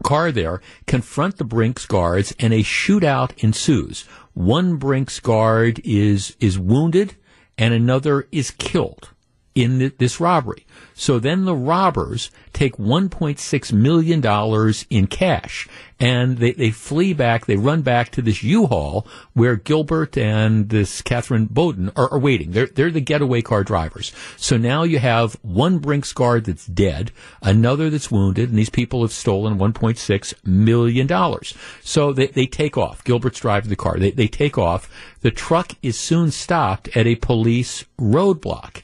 [0.03, 4.03] car there confront the Brinks guards and a shootout ensues.
[4.33, 7.17] One Brinks guard is is wounded
[7.59, 9.11] and another is killed
[9.55, 10.67] in th- this robbery.
[10.95, 17.57] So then the robbers take $1.6 million in cash and they, they flee back, they
[17.57, 22.53] run back to this U-Haul where Gilbert and this Catherine Boudin are, are waiting.
[22.53, 24.13] They're, they're the getaway car drivers.
[24.37, 29.03] So now you have one Brinks guard that's dead, another that's wounded, and these people
[29.03, 31.39] have stolen $1.6 million.
[31.83, 33.05] So they, they take off.
[33.05, 33.99] Gilbert's driving the car.
[33.99, 34.91] They, they take off.
[35.21, 38.83] The truck is soon stopped at a police roadblock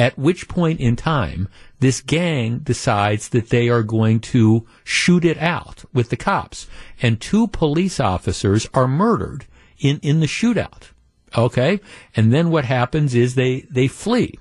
[0.00, 1.48] at which point in time
[1.78, 6.66] this gang decides that they are going to shoot it out with the cops
[7.00, 9.46] and two police officers are murdered
[9.78, 10.90] in, in the shootout
[11.36, 11.80] Okay,
[12.16, 14.38] and then what happens is they they flee.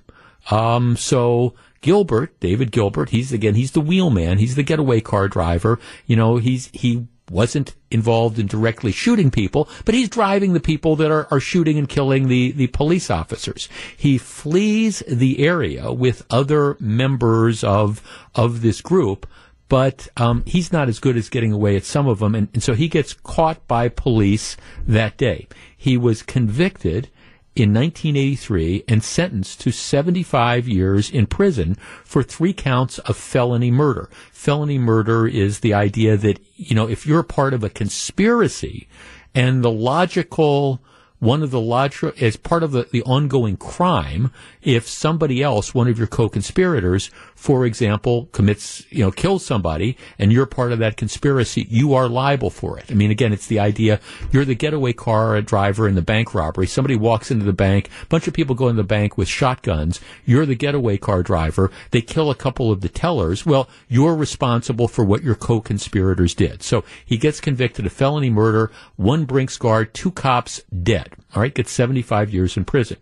[0.49, 5.79] Um, so Gilbert, David Gilbert, he's again he's the wheelman, he's the getaway car driver.
[6.07, 10.95] You know, he's he wasn't involved in directly shooting people, but he's driving the people
[10.97, 13.69] that are, are shooting and killing the, the police officers.
[13.95, 18.01] He flees the area with other members of
[18.35, 19.27] of this group,
[19.67, 22.63] but um, he's not as good as getting away at some of them, and, and
[22.63, 24.57] so he gets caught by police
[24.87, 25.47] that day.
[25.77, 27.09] He was convicted
[27.55, 34.09] in 1983 and sentenced to 75 years in prison for three counts of felony murder.
[34.31, 38.87] Felony murder is the idea that, you know, if you're part of a conspiracy
[39.35, 40.81] and the logical
[41.19, 45.87] one of the logical as part of the, the ongoing crime if somebody else one
[45.87, 50.97] of your co-conspirators for example commits you know kills somebody and you're part of that
[50.97, 52.85] conspiracy you are liable for it.
[52.89, 53.99] I mean again it's the idea
[54.31, 56.67] you're the getaway car driver in the bank robbery.
[56.67, 59.99] Somebody walks into the bank a bunch of people go into the bank with shotguns
[60.25, 63.45] you're the getaway car driver they kill a couple of the tellers.
[63.45, 66.63] Well you're responsible for what your co-conspirators did.
[66.63, 71.53] So he gets convicted of felony murder one brinks guard two cops dead all right,
[71.53, 72.97] gets 75 years in prison.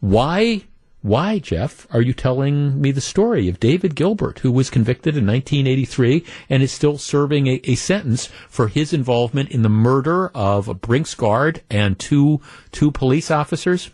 [0.00, 0.64] Why,
[1.02, 5.26] why, Jeff, are you telling me the story of David Gilbert, who was convicted in
[5.26, 10.68] 1983 and is still serving a, a sentence for his involvement in the murder of
[10.68, 12.40] a Brinks guard and two,
[12.72, 13.90] two police officers?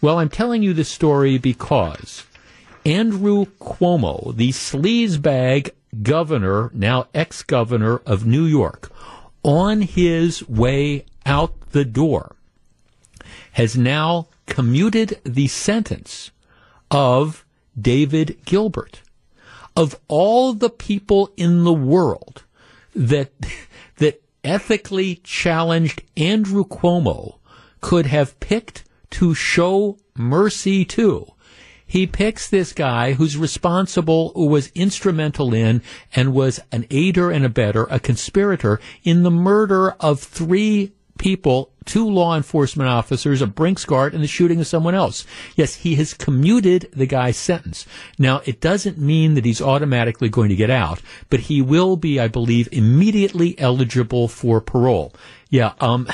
[0.00, 2.24] Well, I'm telling you this story because
[2.84, 5.70] Andrew Cuomo, the sleazebag
[6.02, 8.90] governor, now ex-governor of New York,
[9.42, 12.34] on his way out the door,
[13.52, 16.30] has now commuted the sentence
[16.90, 17.44] of
[17.78, 19.02] David Gilbert.
[19.74, 22.42] Of all the people in the world
[22.94, 23.32] that,
[23.96, 27.38] that ethically challenged Andrew Cuomo
[27.80, 31.26] could have picked to show mercy to,
[31.92, 35.82] he picks this guy who's responsible, who was instrumental in,
[36.16, 40.92] and was an aider and abettor, a conspirator in the murder of three
[41.22, 45.24] people, two law enforcement officers, a Brinks guard, and the shooting of someone else.
[45.54, 47.86] Yes, he has commuted the guy's sentence.
[48.18, 51.00] Now, it doesn't mean that he's automatically going to get out,
[51.30, 55.14] but he will be, I believe, immediately eligible for parole.
[55.48, 56.08] Yeah, um,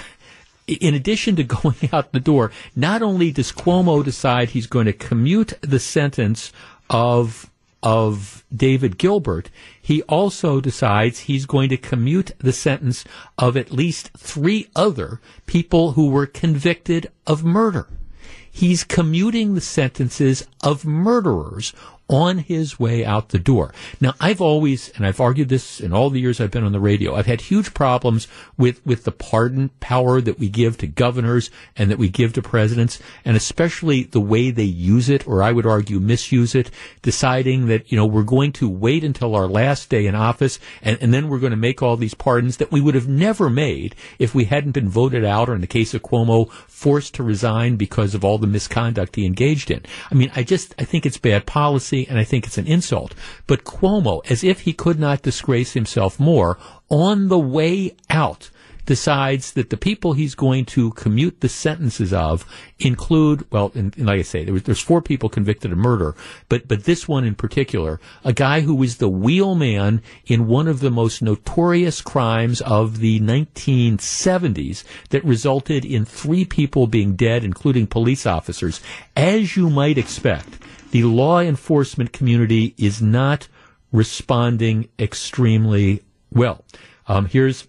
[0.67, 4.93] in addition to going out the door, not only does Cuomo decide he's going to
[4.93, 6.53] commute the sentence
[6.91, 7.51] of
[7.83, 9.51] of David Gilbert,
[9.81, 13.05] he also decides he's going to commute the sentence
[13.37, 17.89] of at least three other people who were convicted of murder.
[18.51, 21.73] He's commuting the sentences of murderers
[22.09, 23.73] on his way out the door.
[24.01, 26.81] Now, I've always, and I've argued this in all the years I've been on the
[26.81, 31.51] radio, I've had huge problems with, with the pardon power that we give to governors
[31.77, 35.53] and that we give to presidents, and especially the way they use it, or I
[35.53, 36.71] would argue misuse it,
[37.03, 40.97] deciding that, you know, we're going to wait until our last day in office and,
[41.03, 43.95] and then we're going to make all these pardons that we would have never made
[44.19, 47.77] if we hadn't been voted out or in the case of Cuomo, forced to resign
[47.77, 49.83] because of all the misconduct he engaged in.
[50.11, 53.15] I mean, I just, I think it's bad policy and I think it's an insult.
[53.47, 58.51] But Cuomo, as if he could not disgrace himself more, on the way out,
[58.89, 62.47] decides that the people he's going to commute the sentences of
[62.79, 66.17] include, well, and, and like I say, there was, there's four people convicted of murder,
[66.49, 70.81] but, but this one in particular, a guy who was the wheelman in one of
[70.81, 77.87] the most notorious crimes of the 1970s that resulted in three people being dead, including
[77.87, 78.81] police officers.
[79.15, 80.61] As you might expect,
[80.91, 83.49] the law enforcement community is not
[83.93, 86.65] responding extremely well.
[87.07, 87.67] Um, here's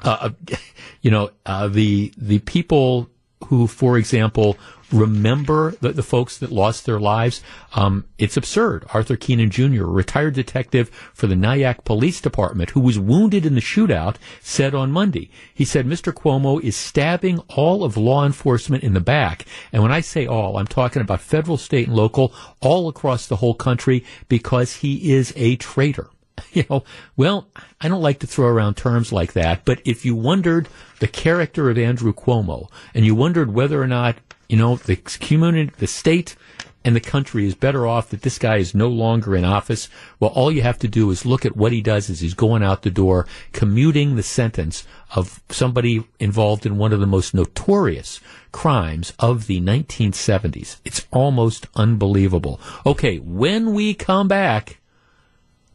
[0.00, 0.30] uh,
[1.02, 3.08] you know, uh, the the people
[3.46, 4.56] who, for example,
[4.92, 7.42] remember the, the folks that lost their lives.
[7.74, 8.86] Um, it's absurd.
[8.94, 13.60] Arthur Keenan Jr., retired detective for the Nyack Police Department, who was wounded in the
[13.60, 16.12] shootout, said on Monday, he said, Mr.
[16.12, 19.44] Cuomo is stabbing all of law enforcement in the back.
[19.72, 23.36] And when I say all, I'm talking about federal, state, and local, all across the
[23.36, 26.08] whole country, because he is a traitor
[26.52, 26.84] you know,
[27.16, 27.48] well,
[27.80, 30.68] I don't like to throw around terms like that, but if you wondered
[31.00, 34.16] the character of Andrew Cuomo and you wondered whether or not,
[34.48, 36.36] you know, the community, the state
[36.84, 39.88] and the country is better off that this guy is no longer in office,
[40.20, 42.62] well, all you have to do is look at what he does as he's going
[42.62, 48.20] out the door, commuting the sentence of somebody involved in one of the most notorious
[48.52, 50.78] crimes of the 1970s.
[50.84, 52.60] It's almost unbelievable.
[52.86, 54.78] Okay, when we come back,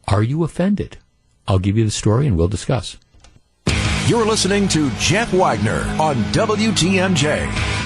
[0.08, 0.98] are you offended?
[1.46, 2.96] I'll give you the story and we'll discuss.
[4.06, 7.83] You're listening to Jeff Wagner on WTMJ.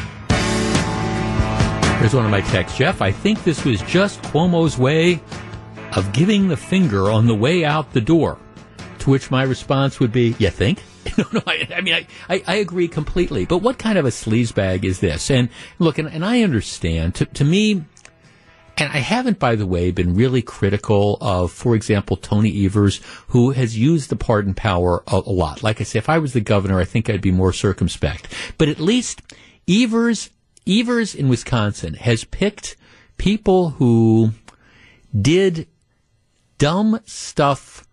[1.99, 2.79] Here's one of my texts.
[2.79, 5.21] Jeff, I think this was just Cuomo's way
[5.97, 8.39] of giving the finger on the way out the door.
[9.01, 10.81] To which my response would be, You think?
[11.19, 13.47] no, no, I, I mean, I, I, I agree completely.
[13.47, 15.29] But what kind of a sleazebag is this?
[15.29, 15.49] And
[15.81, 17.17] look, and, and I understand.
[17.17, 17.85] To, to me,
[18.77, 23.51] and I haven't, by the way, been really critical of, for example, Tony Evers, who
[23.51, 25.65] has used the pardon power a, a lot.
[25.65, 28.33] Like I say, if I was the governor, I think I'd be more circumspect.
[28.57, 29.21] But at least
[29.69, 30.31] Evers,
[30.69, 32.77] Evers in Wisconsin has picked
[33.17, 34.33] people who
[35.19, 35.67] did
[36.59, 37.87] dumb stuff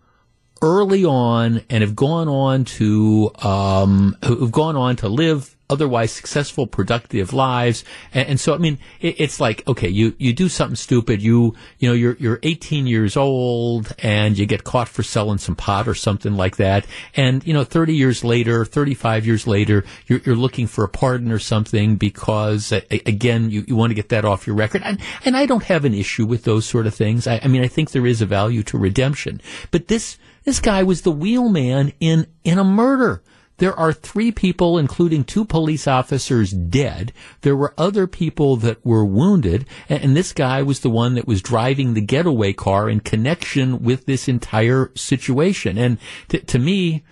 [0.60, 6.66] early on and have gone on to um, who've gone on to live otherwise successful,
[6.66, 7.84] productive lives.
[8.14, 11.22] And, and so, I mean, it, it's like, okay, you, you do something stupid.
[11.22, 15.56] You, you know, you're, you're 18 years old and you get caught for selling some
[15.56, 16.86] pot or something like that.
[17.14, 21.32] And, you know, 30 years later, 35 years later, you're, you're looking for a pardon
[21.32, 24.82] or something because, uh, again, you, you want to get that off your record.
[24.84, 27.26] And, and I don't have an issue with those sort of things.
[27.26, 29.40] I, I mean, I think there is a value to redemption.
[29.70, 33.22] But this, this guy was the wheelman in, in a murder.
[33.58, 37.12] There are three people, including two police officers, dead.
[37.40, 41.42] There were other people that were wounded, and, this guy was the one that was
[41.42, 45.76] driving the getaway car in connection with this entire situation.
[45.76, 45.98] And
[46.28, 47.04] t- to me,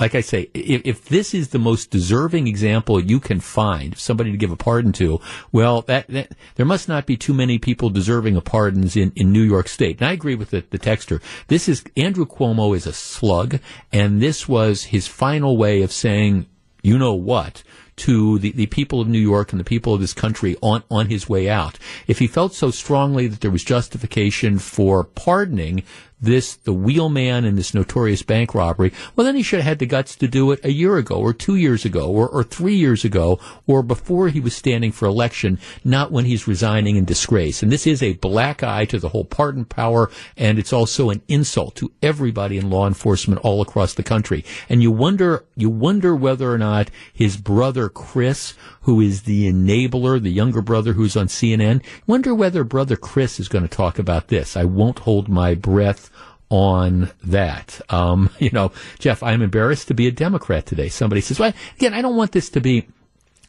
[0.00, 4.32] like I say, if, if, this is the most deserving example you can find, somebody
[4.32, 5.20] to give a pardon to,
[5.52, 9.30] well, that, that, there must not be too many people deserving of pardons in, in
[9.30, 10.00] New York State.
[10.00, 11.22] And I agree with the, the texter.
[11.48, 13.60] This is Andrew Cuomo is a slug,
[13.92, 16.46] and this was his final way of saying,
[16.82, 17.62] you know what,
[17.96, 21.10] to the, the people of New York and the people of this country on, on
[21.10, 21.78] his way out.
[22.06, 25.82] If he felt so strongly that there was justification for pardoning
[26.20, 29.86] this, the wheelman in this notorious bank robbery, well, then he should have had the
[29.86, 33.04] guts to do it a year ago or two years ago or, or three years
[33.04, 37.62] ago or before he was standing for election, not when he's resigning in disgrace.
[37.62, 41.22] And this is a black eye to the whole pardon power, and it's also an
[41.28, 44.44] insult to everybody in law enforcement all across the country.
[44.68, 50.20] And you wonder, you wonder whether or not his brother Chris, who is the enabler,
[50.22, 54.28] the younger brother who's on CNN, wonder whether brother Chris is going to talk about
[54.28, 54.56] this.
[54.56, 56.09] I won't hold my breath
[56.50, 57.80] on that.
[57.88, 60.88] Um, you know, Jeff, I'm embarrassed to be a Democrat today.
[60.88, 62.86] Somebody says, well, again, I don't want this to be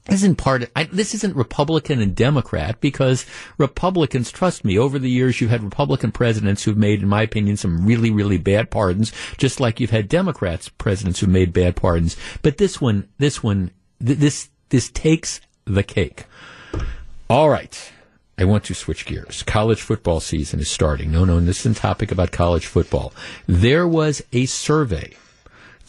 [0.05, 3.25] this isn't part of, I, this isn't Republican and Democrat because
[3.59, 7.55] Republicans, trust me, over the years you've had Republican presidents who've made, in my opinion,
[7.55, 12.17] some really, really bad pardons, just like you've had Democrats presidents who've made bad pardons.
[12.41, 13.71] But this one, this one,
[14.03, 16.25] th- this, this takes the cake.
[17.29, 17.91] All right.
[18.41, 19.43] I want to switch gears.
[19.43, 21.11] College football season is starting.
[21.11, 23.13] No, no, this is a topic about college football.
[23.45, 25.13] There was a survey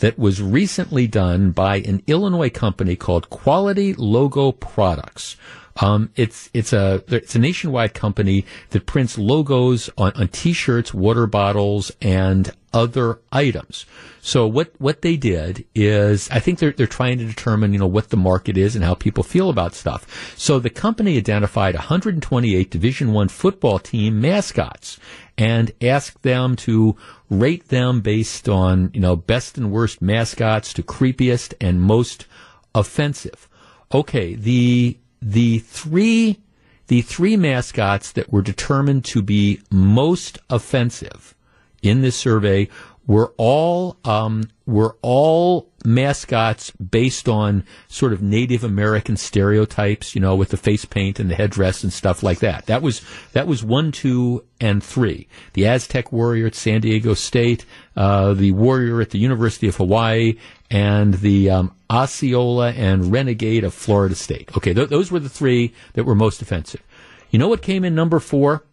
[0.00, 5.34] that was recently done by an Illinois company called Quality Logo Products.
[5.80, 11.26] Um, it's it's a it's a nationwide company that prints logos on, on T-shirts, water
[11.26, 13.86] bottles, and other items.
[14.20, 17.86] So what what they did is, I think they're they're trying to determine you know
[17.86, 20.34] what the market is and how people feel about stuff.
[20.38, 24.98] So the company identified 128 Division One football team mascots
[25.38, 26.96] and asked them to
[27.30, 32.26] rate them based on you know best and worst mascots to creepiest and most
[32.74, 33.48] offensive.
[33.94, 36.40] Okay, the the three
[36.88, 41.34] the three mascots that were determined to be most offensive
[41.80, 42.68] in this survey
[43.06, 50.36] were all um, were all mascots based on sort of Native American stereotypes, you know,
[50.36, 52.66] with the face paint and the headdress and stuff like that.
[52.66, 55.26] That was that was one, two, and three.
[55.54, 57.64] The Aztec warrior at San Diego State,
[57.96, 60.38] uh, the warrior at the University of Hawaii,
[60.70, 64.56] and the um, Osceola and Renegade of Florida State.
[64.56, 66.82] Okay, th- those were the three that were most offensive.
[67.30, 68.64] You know what came in number four?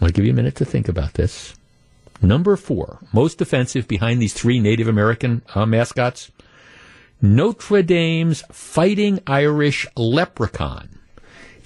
[0.00, 1.54] Going to give you a minute to think about this.
[2.22, 6.30] Number four, most offensive behind these three Native American uh, mascots,
[7.20, 10.98] Notre Dame's Fighting Irish Leprechaun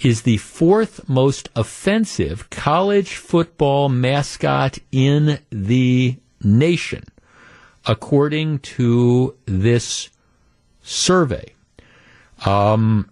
[0.03, 7.05] is the fourth most offensive college football mascot in the nation,
[7.87, 10.11] according to this
[10.83, 11.53] survey.
[12.47, 13.11] Um,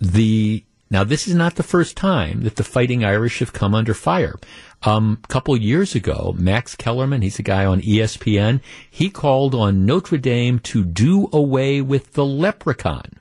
[0.00, 3.94] the now, this is not the first time that the Fighting Irish have come under
[3.94, 4.36] fire.
[4.84, 8.60] Um, a couple years ago, Max Kellerman, he's a guy on ESPN,
[8.90, 13.18] he called on Notre Dame to do away with the leprechaun,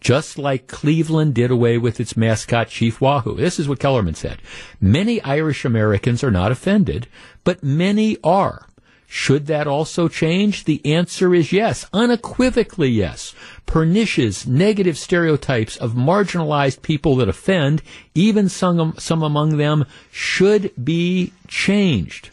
[0.00, 3.36] just like Cleveland did away with its mascot, Chief Wahoo.
[3.36, 4.42] This is what Kellerman said.
[4.80, 7.06] Many Irish Americans are not offended,
[7.44, 8.66] but many are.
[9.08, 10.64] Should that also change?
[10.64, 13.34] The answer is yes, unequivocally yes.
[13.64, 17.82] Pernicious, negative stereotypes of marginalized people that offend,
[18.14, 22.30] even some, some among them, should be changed.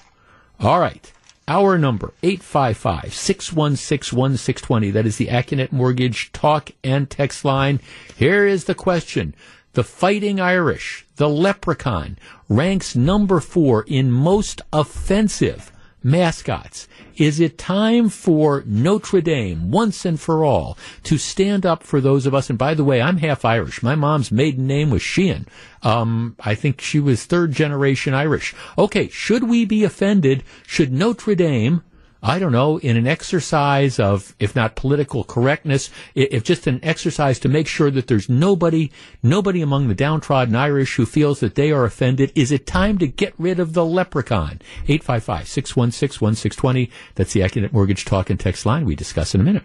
[0.60, 1.12] All right.
[1.46, 4.94] Our number, 855-616-1620.
[4.94, 7.82] That is the Accunet Mortgage talk and text line.
[8.16, 9.36] Here is the question.
[9.74, 12.18] The Fighting Irish, the Leprechaun,
[12.48, 15.73] ranks number four in most offensive
[16.04, 16.88] mascots.
[17.16, 22.26] Is it time for Notre Dame, once and for all, to stand up for those
[22.26, 22.50] of us?
[22.50, 23.84] And by the way, I'm half Irish.
[23.84, 25.48] My mom's maiden name was Sheehan.
[25.82, 28.54] Um, I think she was third generation Irish.
[28.78, 30.44] Okay, should we be offended?
[30.66, 31.84] Should Notre Dame,
[32.26, 37.38] I don't know, in an exercise of, if not political correctness, if just an exercise
[37.40, 41.74] to make sure that there's nobody, nobody among the downtrodden Irish who feels that they
[41.74, 44.62] are offended, is it time to get rid of the leprechaun?
[44.88, 46.90] 855-616-1620.
[47.16, 48.86] That's the Accunet Mortgage Talk and Text line.
[48.86, 49.64] We discuss in a minute.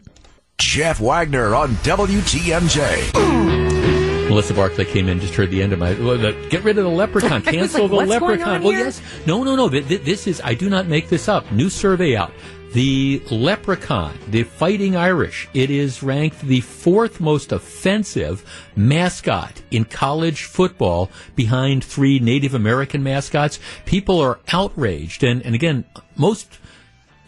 [0.58, 3.67] Jeff Wagner on WTMJ.
[4.28, 5.94] Melissa Barclay came in, just heard the end of my.
[6.50, 7.42] Get rid of the leprechaun.
[7.42, 8.62] Cancel like, the leprechaun.
[8.62, 9.00] well, yes.
[9.26, 9.68] No, no, no.
[9.68, 10.40] Th- th- This is.
[10.44, 11.50] I do not make this up.
[11.50, 12.32] New survey out.
[12.72, 18.44] The leprechaun, the fighting Irish, it is ranked the fourth most offensive
[18.76, 23.58] mascot in college football behind three Native American mascots.
[23.86, 25.24] People are outraged.
[25.24, 26.58] And, and again, most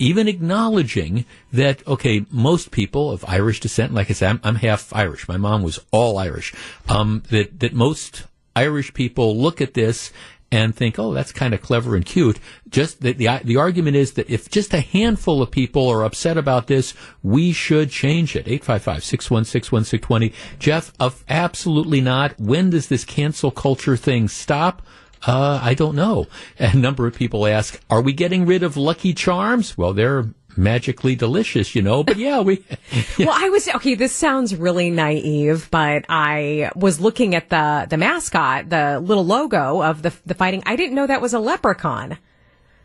[0.00, 4.92] even acknowledging that okay, most people of Irish descent, like I said, I'm, I'm half
[4.94, 5.28] Irish.
[5.28, 6.52] My mom was all Irish.
[6.88, 8.24] Um, that that most
[8.56, 10.10] Irish people look at this
[10.52, 12.40] and think, oh, that's kind of clever and cute.
[12.68, 16.36] Just the, the the argument is that if just a handful of people are upset
[16.36, 18.46] about this, we should change it.
[18.46, 20.32] 855-616-1620.
[20.58, 22.40] Jeff, of absolutely not.
[22.40, 24.82] When does this cancel culture thing stop?
[25.26, 26.26] Uh, I don't know.
[26.58, 29.76] A number of people ask, are we getting rid of Lucky Charms?
[29.76, 32.64] Well, they're magically delicious, you know, but yeah, we,
[33.18, 33.94] Well, I was okay.
[33.94, 39.82] This sounds really naive, but I was looking at the the mascot, the little logo
[39.82, 40.62] of the the fighting.
[40.66, 42.18] I didn't know that was a leprechaun.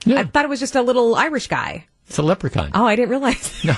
[0.05, 1.88] yeah, I thought it was just a little Irish guy.
[2.07, 2.71] It's a leprechaun.
[2.75, 3.51] Oh, I didn't realize.
[3.65, 3.73] No,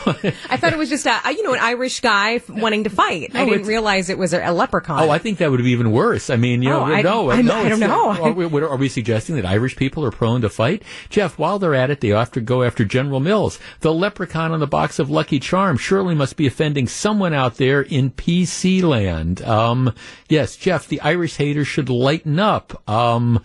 [0.49, 3.31] I thought it was just a you know an Irish guy wanting to fight.
[3.33, 4.99] I didn't realize it was a, a leprechaun.
[5.01, 6.29] Oh, I think that would be even worse.
[6.29, 8.09] I mean, you know, Oh, I- no, I'm- no, I don't know.
[8.11, 10.83] Are we, are we suggesting that Irish people are prone to fight?
[11.09, 13.59] Jeff, while they're at it, they have to go after General Mills.
[13.79, 17.81] The leprechaun on the box of Lucky Charms surely must be offending someone out there
[17.81, 19.41] in PC land.
[19.43, 19.93] Um,
[20.27, 22.83] yes, Jeff, the Irish haters should lighten up.
[22.89, 23.41] Um,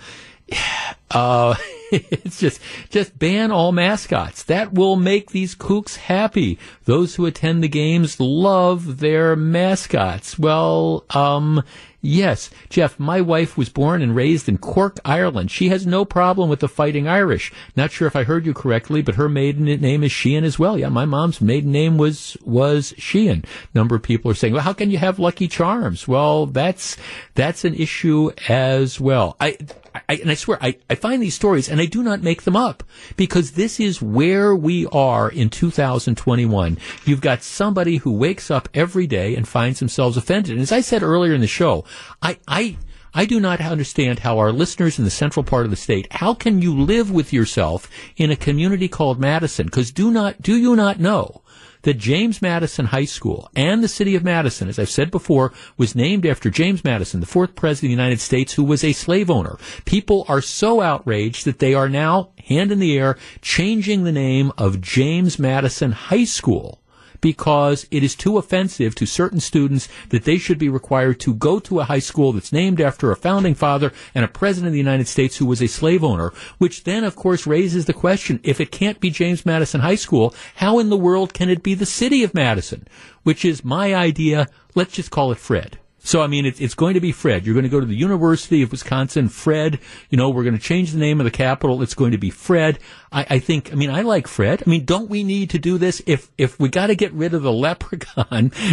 [1.10, 1.54] uh,
[1.92, 4.44] it's just just ban all mascots.
[4.44, 6.58] That will make these kooks happy.
[6.84, 10.38] Those who attend the games love their mascots.
[10.38, 11.62] Well, um,
[12.00, 12.98] yes, Jeff.
[12.98, 15.50] My wife was born and raised in Cork, Ireland.
[15.50, 17.52] She has no problem with the Fighting Irish.
[17.76, 20.78] Not sure if I heard you correctly, but her maiden name is Sheehan as well.
[20.78, 23.44] Yeah, my mom's maiden name was was Sheehan.
[23.74, 26.96] Number of people are saying, "Well, how can you have Lucky Charms?" Well, that's
[27.34, 29.36] that's an issue as well.
[29.38, 29.58] I
[29.94, 32.56] I, and I swear, I, I find these stories and I do not make them
[32.56, 32.82] up
[33.16, 36.78] because this is where we are in 2021.
[37.04, 40.52] You've got somebody who wakes up every day and finds themselves offended.
[40.52, 41.84] And as I said earlier in the show,
[42.20, 42.76] I, I,
[43.14, 46.32] I do not understand how our listeners in the central part of the state, how
[46.32, 49.66] can you live with yourself in a community called Madison?
[49.66, 51.41] Because do not, do you not know
[51.82, 55.94] that James Madison High School and the city of Madison, as I've said before, was
[55.94, 59.30] named after James Madison, the fourth president of the United States, who was a slave
[59.30, 59.56] owner.
[59.84, 64.52] People are so outraged that they are now, hand in the air, changing the name
[64.58, 66.81] of James Madison High School
[67.22, 71.58] because it is too offensive to certain students that they should be required to go
[71.60, 74.78] to a high school that's named after a founding father and a president of the
[74.78, 78.60] United States who was a slave owner, which then, of course, raises the question, if
[78.60, 81.86] it can't be James Madison High School, how in the world can it be the
[81.86, 82.86] city of Madison?
[83.22, 85.78] Which is my idea, let's just call it Fred.
[86.04, 87.46] So, I mean, it's, it's going to be Fred.
[87.46, 89.78] You're going to go to the University of Wisconsin, Fred.
[90.10, 91.80] You know, we're going to change the name of the capital.
[91.80, 92.80] It's going to be Fred.
[93.12, 94.64] I, I think, I mean, I like Fred.
[94.66, 96.02] I mean, don't we need to do this?
[96.06, 98.26] If, if we got to get rid of the leprechaun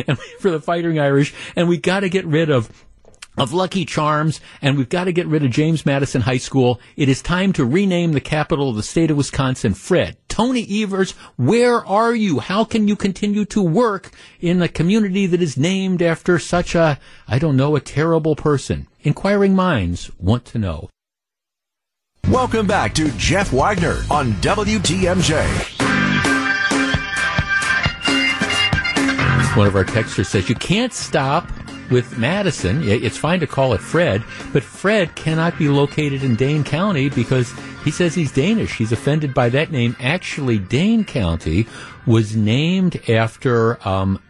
[0.08, 2.70] and for the fighting Irish and we got to get rid of
[3.38, 6.82] of Lucky Charms, and we've got to get rid of James Madison High School.
[6.98, 10.18] It is time to rename the capital of the state of Wisconsin, Fred.
[10.40, 12.40] Tony Evers, where are you?
[12.40, 16.98] How can you continue to work in a community that is named after such a,
[17.28, 18.88] I don't know, a terrible person?
[19.02, 20.90] Inquiring minds want to know.
[22.30, 25.46] Welcome back to Jeff Wagner on WTMJ.
[29.58, 31.52] One of our texters says you can't stop
[31.90, 32.84] with Madison.
[32.84, 34.24] It's fine to call it Fred,
[34.54, 38.78] but Fred cannot be located in Dane County because He says he's Danish.
[38.78, 39.96] He's offended by that name.
[40.00, 41.66] Actually, Dane County
[42.06, 44.22] was named after um,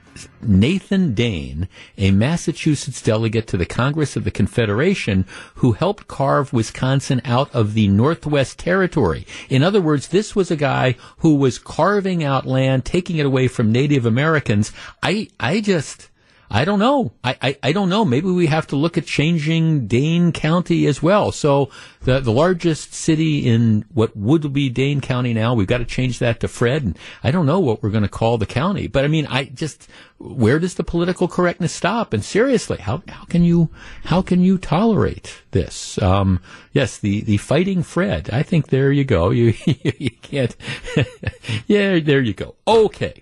[0.41, 7.21] Nathan Dane, a Massachusetts delegate to the Congress of the Confederation who helped carve Wisconsin
[7.25, 9.25] out of the Northwest Territory.
[9.49, 13.47] In other words, this was a guy who was carving out land, taking it away
[13.47, 14.71] from Native Americans.
[15.01, 16.09] I, I just,
[16.51, 17.11] I don't know.
[17.23, 18.03] I, I, I don't know.
[18.03, 21.31] Maybe we have to look at changing Dane County as well.
[21.31, 21.69] So
[22.01, 26.17] the the largest city in what would be Dane County now, we've got to change
[26.19, 26.81] that to Fred.
[26.83, 28.87] And I don't know what we're going to call the county.
[28.87, 29.87] But I mean, I just
[30.17, 32.13] where does the political correctness stop?
[32.13, 33.69] And seriously, how how can you
[34.05, 36.01] how can you tolerate this?
[36.01, 36.41] Um,
[36.73, 38.31] yes, the the fighting Fred.
[38.31, 39.29] I think there you go.
[39.39, 40.55] You you can't.
[41.67, 42.55] yeah, there you go.
[42.67, 43.21] Okay,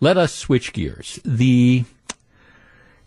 [0.00, 1.20] let us switch gears.
[1.24, 1.84] The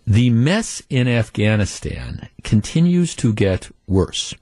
[0.06, 4.34] the mess in Afghanistan continues to get worse.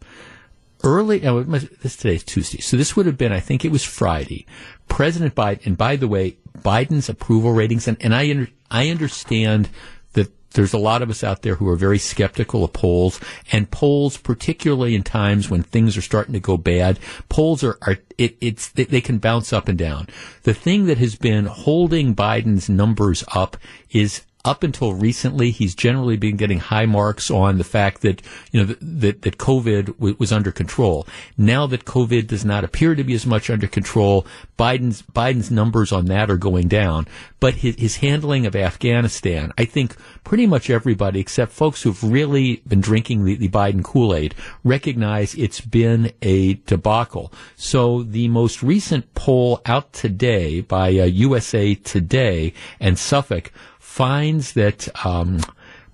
[0.84, 4.46] Early, oh, this today's Tuesday, so this would have been, I think it was Friday.
[4.88, 9.70] President Biden, and by the way, Biden's approval ratings, and, and I I understand
[10.14, 13.20] that there's a lot of us out there who are very skeptical of polls,
[13.52, 17.00] and polls, particularly in times when things are starting to go bad,
[17.30, 20.08] polls are, are it, it's they, they can bounce up and down.
[20.44, 23.58] The thing that has been holding Biden's numbers up
[23.92, 28.22] is up until recently, he's generally been getting high marks on the fact that
[28.52, 31.06] you know that that, COVID w- was under control.
[31.38, 34.26] Now that COVID does not appear to be as much under control,
[34.58, 37.08] Biden's Biden's numbers on that are going down.
[37.42, 42.64] But his, his handling of Afghanistan, I think, pretty much everybody except folks who've really
[42.68, 44.34] been drinking the, the Biden Kool Aid
[44.64, 47.34] recognize it's been a debacle.
[47.58, 53.52] So the most recent poll out today by uh, USA Today and Suffolk
[53.98, 55.40] finds that um,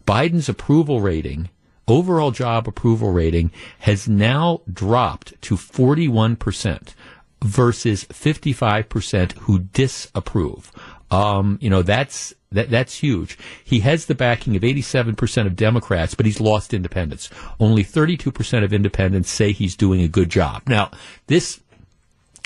[0.06, 1.48] Biden's approval rating,
[1.88, 3.50] overall job approval rating,
[3.80, 6.96] has now dropped to 41%
[7.42, 10.70] versus 55% who disapprove.
[11.12, 13.38] Um, you know, that's that, that's huge.
[13.64, 17.30] He has the backing of 87% of Democrats, but he's lost independents.
[17.58, 20.64] Only 32% of independents say he's doing a good job.
[20.68, 20.92] Now,
[21.28, 21.62] this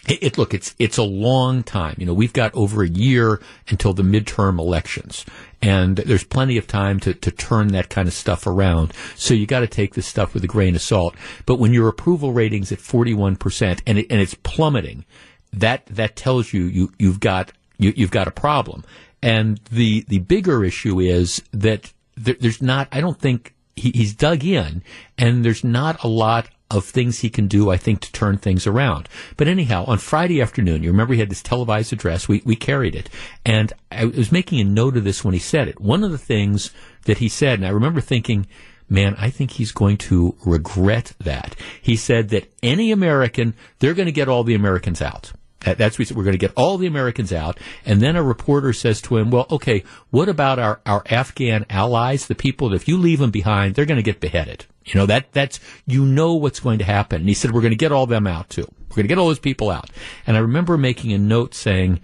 [0.07, 1.95] it, it look it's it's a long time.
[1.97, 5.25] You know, we've got over a year until the midterm elections,
[5.61, 8.93] and there's plenty of time to to turn that kind of stuff around.
[9.15, 11.15] So you got to take this stuff with a grain of salt.
[11.45, 15.05] But when your approval ratings at 41 percent and it, and it's plummeting,
[15.53, 18.83] that that tells you you you've got you, you've got a problem.
[19.21, 22.87] And the the bigger issue is that there, there's not.
[22.91, 24.83] I don't think he, he's dug in,
[25.17, 28.68] and there's not a lot of things he can do, I think, to turn things
[28.68, 29.07] around.
[29.38, 32.28] But anyhow, on Friday afternoon, you remember he had this televised address.
[32.28, 33.09] We, we carried it.
[33.45, 35.80] And I was making a note of this when he said it.
[35.80, 36.72] One of the things
[37.05, 38.47] that he said, and I remember thinking,
[38.89, 41.55] man, I think he's going to regret that.
[41.82, 45.32] He said that any American, they're going to get all the Americans out.
[45.59, 46.11] That's what.
[46.11, 47.59] We're going to get all the Americans out.
[47.86, 52.28] And then a reporter says to him, well, okay, what about our, our Afghan allies,
[52.28, 54.65] the people that if you leave them behind, they're going to get beheaded.
[54.88, 57.21] You know, that, that's, you know what's going to happen.
[57.21, 58.67] And he said, we're going to get all them out too.
[58.89, 59.89] We're going to get all those people out.
[60.25, 61.99] And I remember making a note saying,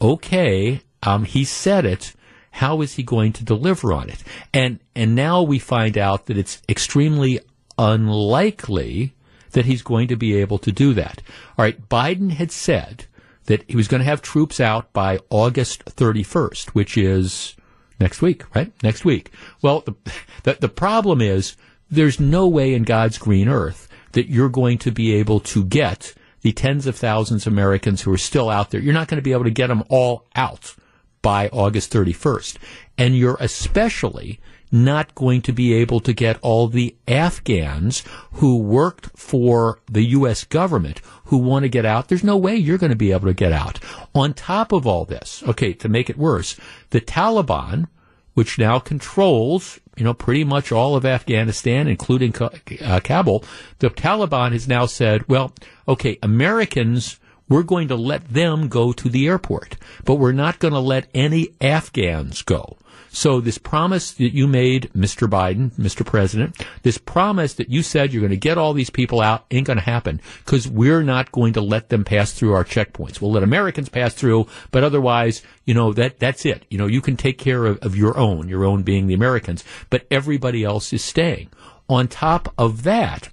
[0.00, 2.14] okay, um, he said it.
[2.50, 4.22] How is he going to deliver on it?
[4.52, 7.40] And, and now we find out that it's extremely
[7.78, 9.14] unlikely
[9.52, 11.22] that he's going to be able to do that.
[11.56, 11.88] All right.
[11.88, 13.06] Biden had said
[13.44, 17.56] that he was going to have troops out by August 31st, which is
[17.98, 18.72] next week, right?
[18.82, 19.32] Next week.
[19.62, 19.94] Well, the,
[20.42, 21.56] the, the problem is
[21.90, 26.14] there's no way in God's green earth that you're going to be able to get
[26.40, 28.80] the tens of thousands of Americans who are still out there.
[28.80, 30.74] You're not going to be able to get them all out
[31.22, 32.56] by August 31st.
[32.96, 39.06] And you're especially not going to be able to get all the Afghans who worked
[39.16, 40.44] for the U.S.
[40.44, 42.08] government who want to get out.
[42.08, 43.80] There's no way you're going to be able to get out.
[44.14, 46.56] On top of all this, okay, to make it worse,
[46.90, 47.88] the Taliban,
[48.34, 53.44] which now controls, you know, pretty much all of Afghanistan, including uh, Kabul,
[53.80, 55.52] the Taliban has now said, well,
[55.86, 57.18] okay, Americans,
[57.48, 61.08] we're going to let them go to the airport, but we're not going to let
[61.14, 62.76] any Afghans go.
[63.18, 65.28] So this promise that you made, Mr.
[65.28, 66.06] Biden, Mr.
[66.06, 69.66] President, this promise that you said you're going to get all these people out ain't
[69.66, 73.20] going to happen because we're not going to let them pass through our checkpoints.
[73.20, 76.64] We'll let Americans pass through, but otherwise, you know, that, that's it.
[76.70, 79.64] You know, you can take care of, of your own, your own being the Americans,
[79.90, 81.48] but everybody else is staying.
[81.88, 83.30] On top of that,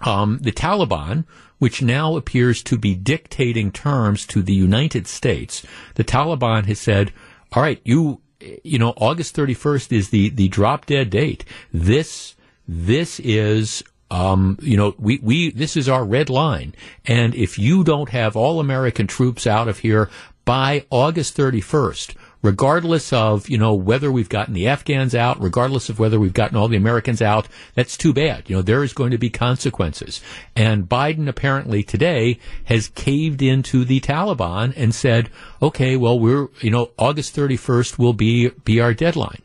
[0.00, 1.26] um, the Taliban,
[1.60, 7.12] which now appears to be dictating terms to the United States, the Taliban has said,
[7.52, 11.44] all right, you, you know, August 31st is the, the drop dead date.
[11.72, 12.34] This,
[12.68, 16.74] this is Um, you know, we, we, this is our red line.
[17.06, 20.08] And if you don't have all American troops out of here
[20.44, 22.14] by August 31st,
[22.46, 26.56] regardless of, you know, whether we've gotten the Afghans out, regardless of whether we've gotten
[26.56, 28.48] all the Americans out, that's too bad.
[28.48, 30.20] You know, there is going to be consequences.
[30.54, 35.28] And Biden apparently today has caved into the Taliban and said,
[35.60, 39.42] okay, well, we're, you know, August 31st will be, be our deadline.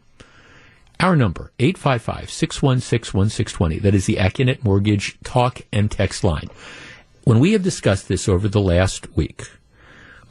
[0.99, 3.82] Our number, 855-616-1620.
[3.82, 6.52] That is the Accunet Mortgage talk and text line.
[7.24, 9.49] When we have discussed this over the last week,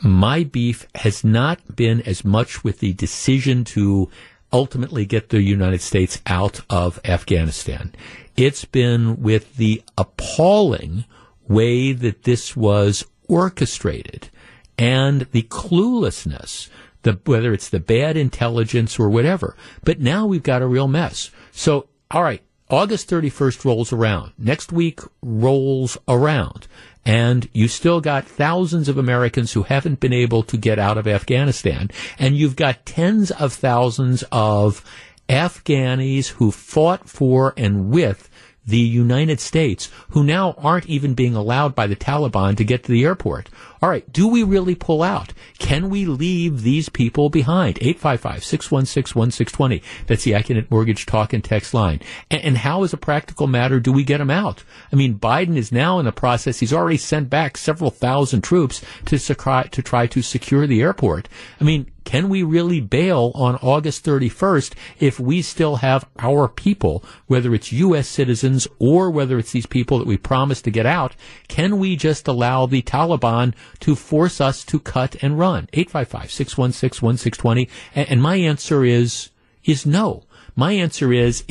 [0.02, 4.08] my beef has not been as much with the decision to
[4.52, 7.92] ultimately get the United States out of Afghanistan.
[8.36, 11.04] It's been with the appalling
[11.46, 14.30] way that this was orchestrated
[14.78, 16.68] and the cluelessness,
[17.02, 19.56] the, whether it's the bad intelligence or whatever.
[19.84, 21.30] But now we've got a real mess.
[21.52, 24.32] So, all right, August 31st rolls around.
[24.38, 26.66] Next week rolls around.
[27.04, 31.06] And you still got thousands of Americans who haven't been able to get out of
[31.06, 31.90] Afghanistan.
[32.18, 34.84] And you've got tens of thousands of
[35.28, 38.28] Afghanis who fought for and with
[38.66, 42.92] the United States who now aren't even being allowed by the Taliban to get to
[42.92, 43.48] the airport.
[43.82, 45.32] All right, do we really pull out?
[45.58, 47.76] Can we leave these people behind?
[47.76, 49.82] 855-616-1620.
[50.06, 52.00] That's the Accunet Mortgage Talk and Text line.
[52.30, 54.64] And, and how, as a practical matter, do we get them out?
[54.92, 56.60] I mean, Biden is now in the process.
[56.60, 61.30] He's already sent back several thousand troops to, to try to secure the airport.
[61.58, 67.04] I mean, can we really bail on August 31st if we still have our people,
[67.28, 68.08] whether it's U.S.
[68.08, 71.14] citizens or whether it's these people that we promised to get out?
[71.46, 75.68] Can we just allow the Taliban to force us to cut and run?
[75.72, 77.68] 855-616-1620.
[77.94, 79.30] And, and my answer is,
[79.64, 80.24] is no.
[80.56, 81.44] My answer is,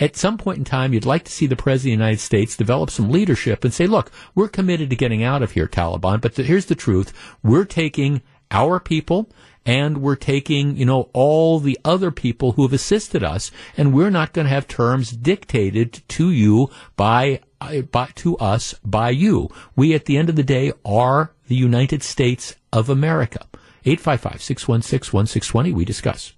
[0.00, 2.56] at some point in time, you'd like to see the President of the United States
[2.56, 6.34] develop some leadership and say, look, we're committed to getting out of here, Taliban, but
[6.34, 7.12] the, here's the truth.
[7.42, 9.30] We're taking our people
[9.66, 14.10] and we're taking, you know, all the other people who have assisted us, and we're
[14.10, 19.50] not going to have terms dictated to you by, Uh, by, to us by you.
[19.76, 23.46] We, at the end of the day, are the United States of America.
[23.84, 26.32] 855-616-1620, we discuss.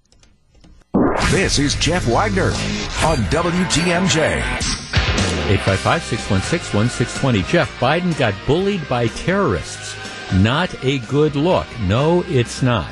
[1.31, 2.47] This is Jeff Wagner
[3.07, 4.41] on WTMJ.
[5.57, 7.47] 855-616-1620.
[7.47, 9.95] Jeff, Biden got bullied by terrorists.
[10.33, 11.67] Not a good look.
[11.81, 12.91] No, it's not.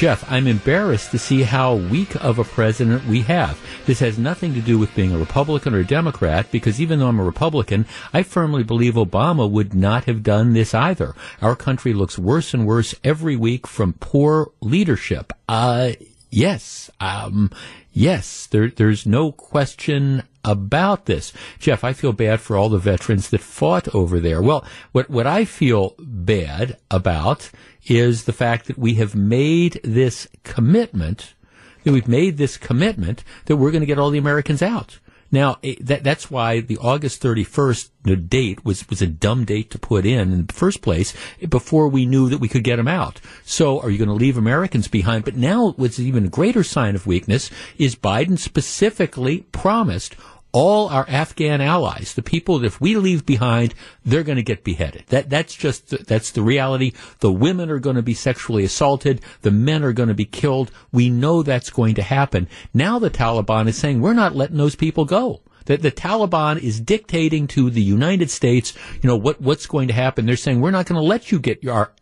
[0.00, 3.60] Jeff, I'm embarrassed to see how weak of a president we have.
[3.84, 7.08] This has nothing to do with being a Republican or a Democrat, because even though
[7.08, 11.14] I'm a Republican, I firmly believe Obama would not have done this either.
[11.42, 15.34] Our country looks worse and worse every week from poor leadership.
[15.46, 15.90] Uh,
[16.30, 17.50] yes, um,
[17.92, 21.34] yes, there, there's no question about this.
[21.58, 24.40] Jeff, I feel bad for all the veterans that fought over there.
[24.40, 25.94] Well, what, what I feel
[26.30, 27.50] bad about
[27.86, 31.34] is the fact that we have made this commitment,
[31.82, 35.00] that we've made this commitment that we're going to get all the Americans out.
[35.32, 39.78] Now, eh, that, that's why the August 31st date was, was a dumb date to
[39.78, 41.14] put in in the first place
[41.48, 43.20] before we knew that we could get them out.
[43.44, 45.24] So are you going to leave Americans behind?
[45.24, 50.14] But now what's even greater sign of weakness is Biden specifically promised
[50.52, 53.74] all our Afghan allies, the people that if we leave behind,
[54.04, 55.04] they're going to get beheaded.
[55.08, 56.92] That, that's just, that's the reality.
[57.20, 59.20] The women are going to be sexually assaulted.
[59.42, 60.70] The men are going to be killed.
[60.92, 62.48] We know that's going to happen.
[62.74, 65.40] Now the Taliban is saying we're not letting those people go.
[65.66, 69.94] That the Taliban is dictating to the United States, you know, what, what's going to
[69.94, 70.26] happen.
[70.26, 71.92] They're saying we're not going to let you get your,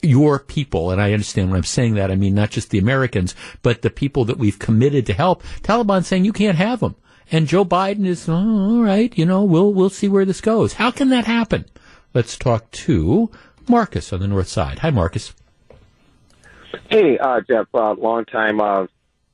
[0.00, 3.34] your people, and I understand when I'm saying that, I mean not just the Americans,
[3.62, 5.42] but the people that we've committed to help.
[5.62, 6.94] Taliban saying you can't have them.
[7.30, 10.74] And Joe Biden is, oh, all right, you know, we'll, we'll see where this goes.
[10.74, 11.64] How can that happen?
[12.12, 13.30] Let's talk to
[13.68, 14.80] Marcus on the north side.
[14.80, 15.34] Hi, Marcus.
[16.90, 18.86] Hey, uh, Jeff, uh, long time uh,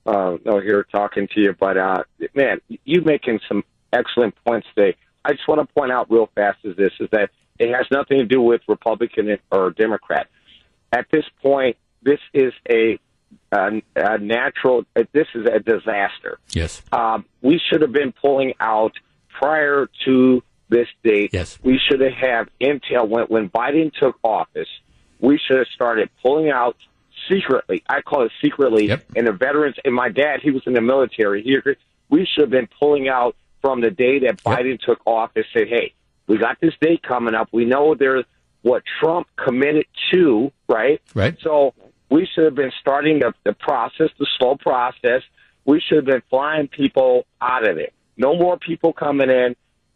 [0.07, 4.97] uh, no here talking to you, but uh, man, you making some excellent points today.
[5.25, 8.19] I just want to point out real fast is this is that it has nothing
[8.19, 10.29] to do with Republican or Democrat.
[10.93, 12.99] At this point, this is a
[13.53, 14.85] a, a natural.
[14.95, 16.39] This is a disaster.
[16.53, 16.83] Yes.
[16.93, 18.93] Um, we should have been pulling out
[19.29, 21.31] prior to this date.
[21.33, 21.59] Yes.
[21.63, 24.69] We should have had intel when when Biden took office.
[25.19, 26.77] We should have started pulling out
[27.29, 27.83] secretly.
[27.89, 28.89] I call it secretly.
[28.89, 29.05] Yep.
[29.17, 31.43] And the veterans and my dad, he was in the military.
[31.43, 31.59] He
[32.09, 35.47] we should have been pulling out from the day that Biden took office.
[35.53, 35.93] Said, hey,
[36.27, 37.49] we got this date coming up.
[37.53, 38.25] We know there's
[38.63, 41.01] what Trump committed to, right?
[41.15, 41.37] Right.
[41.41, 41.75] So
[42.11, 45.23] we should have been starting the, the process, the slow process.
[45.65, 47.93] We should have been flying people out of it.
[48.17, 49.55] No more people coming in.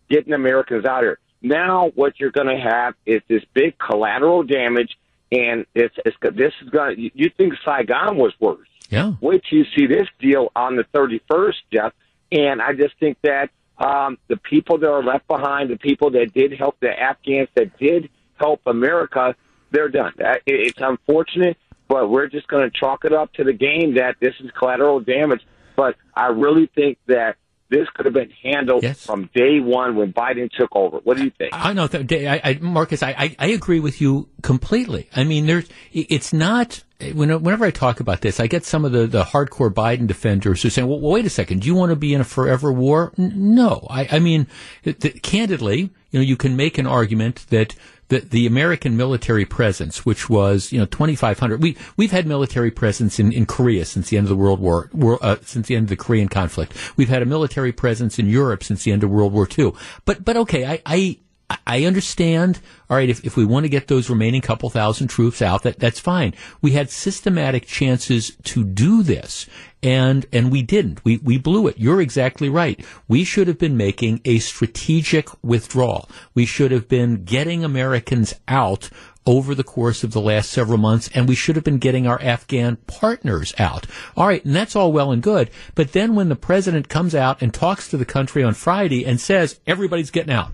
[0.09, 1.19] getting Americans out here.
[1.43, 4.97] Now, what you're going to have is this big collateral damage,
[5.33, 6.97] and it's, it's this is going.
[6.97, 8.69] to You think Saigon was worse?
[8.89, 9.13] Yeah.
[9.21, 11.93] Wait till you see this deal on the 31st, Jeff.
[12.33, 16.33] And I just think that um, the people that are left behind, the people that
[16.33, 19.35] did help the Afghans, that did help America,
[19.71, 20.13] they're done.
[20.19, 21.57] It- It's unfortunate,
[21.89, 25.01] but we're just going to chalk it up to the game that this is collateral
[25.01, 25.41] damage.
[25.77, 27.37] But I really think that
[27.71, 30.99] this could have been handled from day one when Biden took over.
[30.99, 31.51] What do you think?
[31.53, 33.03] I know, that, I, I, Marcus.
[33.03, 35.09] I, I, I agree with you completely.
[35.17, 36.83] I mean, there's, it's not.
[37.13, 40.69] Whenever I talk about this, I get some of the, the hardcore Biden defenders who
[40.69, 41.61] are saying, "Well, wait a second.
[41.63, 43.87] Do you want to be in a forever war?" N- No.
[43.91, 44.47] I, I mean,
[44.85, 47.75] the, candidly, you know, you can make an argument that
[48.15, 53.19] the, the American military presence, which was you know 2,500, we we've had military presence
[53.19, 54.89] in, in Korea since the end of the World War,
[55.21, 56.75] uh, since the end of the Korean conflict.
[56.97, 59.73] We've had a military presence in Europe since the end of World War II.
[60.05, 60.83] But but okay, I.
[60.87, 61.19] I
[61.67, 62.61] I understand.
[62.89, 65.79] All right, if, if we want to get those remaining couple thousand troops out, that
[65.79, 66.35] that's fine.
[66.61, 69.47] We had systematic chances to do this,
[69.83, 71.05] and and we didn't.
[71.05, 71.79] We we blew it.
[71.79, 72.85] You're exactly right.
[73.09, 76.09] We should have been making a strategic withdrawal.
[76.35, 78.91] We should have been getting Americans out
[79.27, 82.21] over the course of the last several months, and we should have been getting our
[82.21, 83.87] Afghan partners out.
[84.17, 85.51] All right, and that's all well and good.
[85.75, 89.21] But then when the president comes out and talks to the country on Friday and
[89.21, 90.53] says everybody's getting out.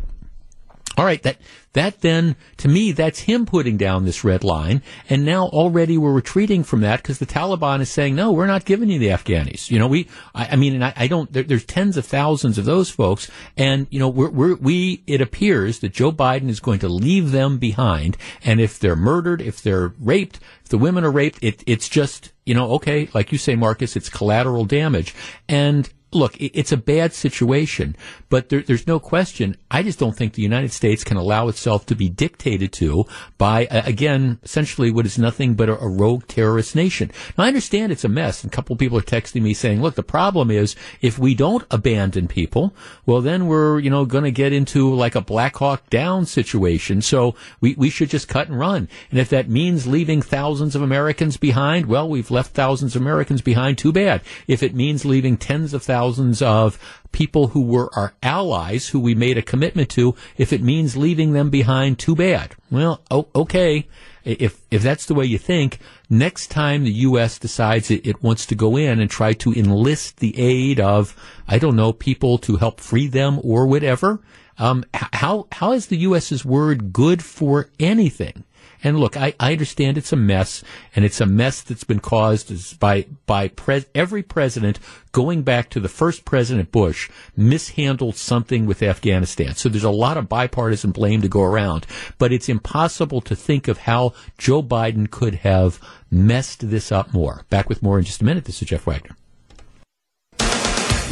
[0.96, 1.38] All right, that
[1.72, 6.12] that then to me that's him putting down this red line, and now already we're
[6.12, 9.70] retreating from that because the Taliban is saying no, we're not giving you the Afghanis.
[9.70, 11.32] You know, we, I, I mean, and I, I don't.
[11.32, 15.04] There, there's tens of thousands of those folks, and you know, we're, we're we.
[15.06, 19.40] It appears that Joe Biden is going to leave them behind, and if they're murdered,
[19.40, 23.30] if they're raped, if the women are raped, it, it's just you know, okay, like
[23.30, 25.14] you say, Marcus, it's collateral damage,
[25.48, 27.96] and look, it's a bad situation,
[28.30, 29.56] but there, there's no question.
[29.70, 33.04] I just don't think the United States can allow itself to be dictated to
[33.36, 37.10] by, again, essentially what is nothing but a, a rogue terrorist nation.
[37.36, 39.96] Now, I understand it's a mess, and a couple people are texting me saying, look,
[39.96, 42.74] the problem is if we don't abandon people,
[43.04, 47.02] well, then we're, you know, going to get into like a Black Hawk Down situation.
[47.02, 48.88] So we, we should just cut and run.
[49.10, 53.42] And if that means leaving thousands of Americans behind, well, we've left thousands of Americans
[53.42, 53.76] behind.
[53.76, 54.22] Too bad.
[54.46, 56.78] If it means leaving tens of thousands of
[57.12, 61.32] people who were our allies, who we made a commitment to, if it means leaving
[61.32, 62.54] them behind, too bad.
[62.70, 63.00] Well,
[63.34, 63.86] okay.
[64.24, 65.78] If if that's the way you think,
[66.10, 67.38] next time the U.S.
[67.38, 71.16] decides it, it wants to go in and try to enlist the aid of,
[71.48, 74.20] I don't know, people to help free them or whatever,
[74.58, 78.44] um, how how is the U.S.'s word good for anything?
[78.82, 80.62] And look, I, I understand it's a mess,
[80.96, 83.50] and it's a mess that's been caused by by
[83.94, 84.78] every president
[85.12, 89.54] going back to the first President Bush mishandled something with Afghanistan.
[89.54, 91.86] So there's a lot of bipartisan blame to go around,
[92.18, 97.44] but it's impossible to think of how Joe Biden could have messed this up more.
[97.50, 98.44] Back with more in just a minute.
[98.44, 99.16] This is Jeff Wagner.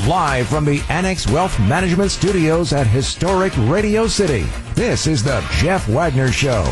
[0.06, 5.88] Live from the Annex Wealth Management Studios at historic Radio City, this is the Jeff
[5.88, 6.62] Wagner Show.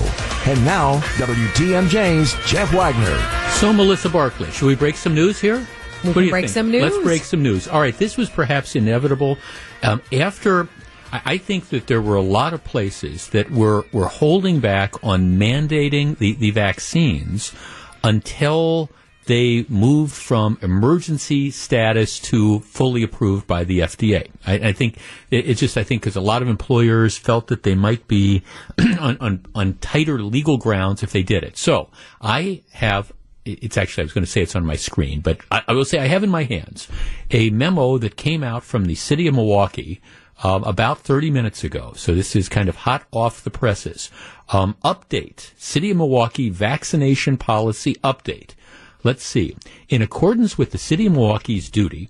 [0.46, 3.18] And now, WTMJ's Jeff Wagner.
[3.58, 5.56] So, Melissa Barkley, should we break some news here?
[5.56, 5.62] We
[6.08, 6.54] What can do you break think?
[6.54, 6.82] some news.
[6.82, 7.66] Let's break some news.
[7.68, 9.38] All right, this was perhaps inevitable.
[9.82, 10.68] Um, after,
[11.12, 14.94] I I think that there were a lot of places that were, were holding back
[15.04, 17.52] on mandating the, the vaccines
[18.04, 18.88] until
[19.26, 24.30] they moved from emergency status to fully approved by the FDA.
[24.46, 24.98] I, I think
[25.30, 28.42] it, it's just I think because a lot of employers felt that they might be
[29.00, 31.56] on, on on tighter legal grounds if they did it.
[31.56, 33.12] So I have.
[33.48, 35.84] It's actually, I was going to say it's on my screen, but I, I will
[35.84, 36.88] say I have in my hands
[37.30, 40.00] a memo that came out from the city of Milwaukee
[40.42, 41.92] um, about 30 minutes ago.
[41.94, 44.10] So this is kind of hot off the presses.
[44.48, 48.55] Um, update City of Milwaukee vaccination policy update.
[49.02, 49.56] Let's see.
[49.88, 52.08] In accordance with the City of Milwaukee's duty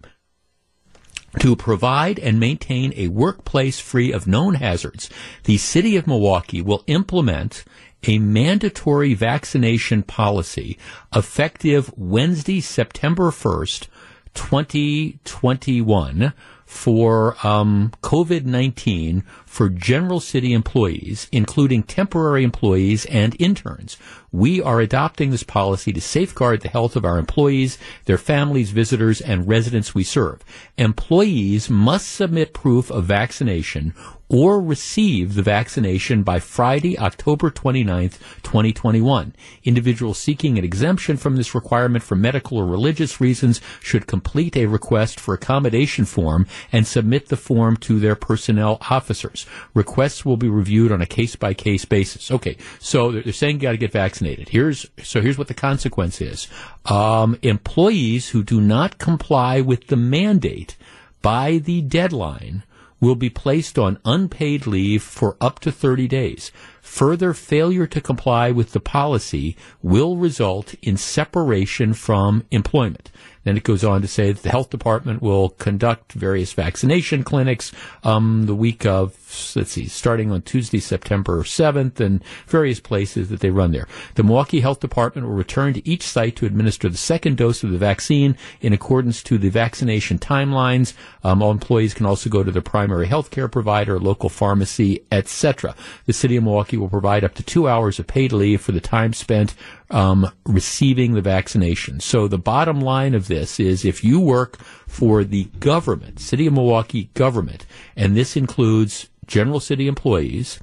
[1.41, 5.11] to provide and maintain a workplace free of known hazards,
[5.45, 7.65] the City of Milwaukee will implement
[8.05, 10.79] a mandatory vaccination policy
[11.15, 13.89] effective Wednesday, September 1st,
[14.35, 16.33] 2021
[16.67, 23.97] for um, COVID 19 for general city employees, including temporary employees and interns.
[24.33, 29.21] We are adopting this policy to safeguard the health of our employees, their families, visitors,
[29.21, 30.45] and residents we serve.
[30.77, 33.95] Employees must submit proof of vaccination
[34.29, 39.35] or receive the vaccination by Friday, October 29th, 2021.
[39.65, 44.67] Individuals seeking an exemption from this requirement for medical or religious reasons should complete a
[44.67, 49.47] request for accommodation form and submit the form to their personnel officers.
[49.75, 52.31] Requests will be reviewed on a case by case basis.
[52.31, 54.49] Okay, so they're they're saying you got to get vaccinated.
[54.51, 56.47] Here's so here's what the consequence is:
[56.85, 60.77] um, employees who do not comply with the mandate
[61.23, 62.63] by the deadline
[63.01, 66.51] will be placed on unpaid leave for up to 30 days.
[66.87, 73.11] Further failure to comply with the policy will result in separation from employment.
[73.47, 77.71] Then it goes on to say that the health department will conduct various vaccination clinics
[78.03, 79.13] um, the week of,
[79.55, 83.87] let's see, starting on Tuesday, September 7th, and various places that they run there.
[84.17, 87.71] The Milwaukee Health Department will return to each site to administer the second dose of
[87.71, 90.95] the vaccine in accordance to the vaccination timelines.
[91.23, 95.77] Um, all employees can also go to their primary health care provider, local pharmacy, etc.
[96.07, 98.81] The city of Milwaukee will provide up to two hours of paid leave for the
[98.81, 99.55] time spent
[99.91, 102.01] um, receiving the vaccination.
[102.01, 106.53] So the bottom line of this is if you work for the government, City of
[106.53, 107.67] Milwaukee government,
[107.97, 110.61] and this includes general city employees,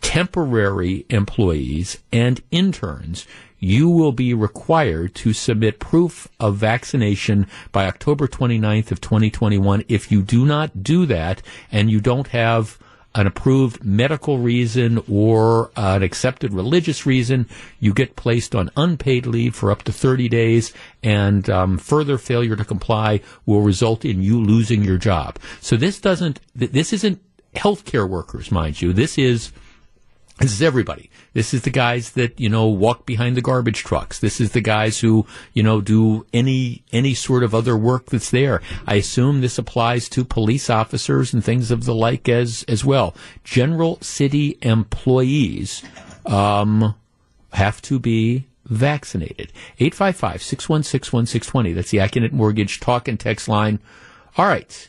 [0.00, 3.26] temporary employees, and interns,
[3.62, 9.84] you will be required to submit proof of vaccination by October 29th of 2021.
[9.88, 12.76] If you do not do that and you don't have
[13.14, 17.46] an approved medical reason or an accepted religious reason,
[17.78, 20.72] you get placed on unpaid leave for up to 30 days,
[21.02, 25.38] and um, further failure to comply will result in you losing your job.
[25.60, 27.20] So this doesn't, th- this isn't
[27.54, 28.92] healthcare workers, mind you.
[28.92, 29.52] This is
[30.42, 31.10] this is everybody.
[31.32, 34.18] This is the guys that, you know, walk behind the garbage trucks.
[34.18, 38.30] This is the guys who, you know, do any, any sort of other work that's
[38.30, 38.60] there.
[38.86, 43.14] I assume this applies to police officers and things of the like as, as well.
[43.44, 45.82] General city employees,
[46.26, 46.94] um,
[47.52, 49.52] have to be vaccinated.
[49.78, 51.74] 855-616-1620.
[51.74, 53.78] That's the Accunet Mortgage talk and text line.
[54.36, 54.88] All right.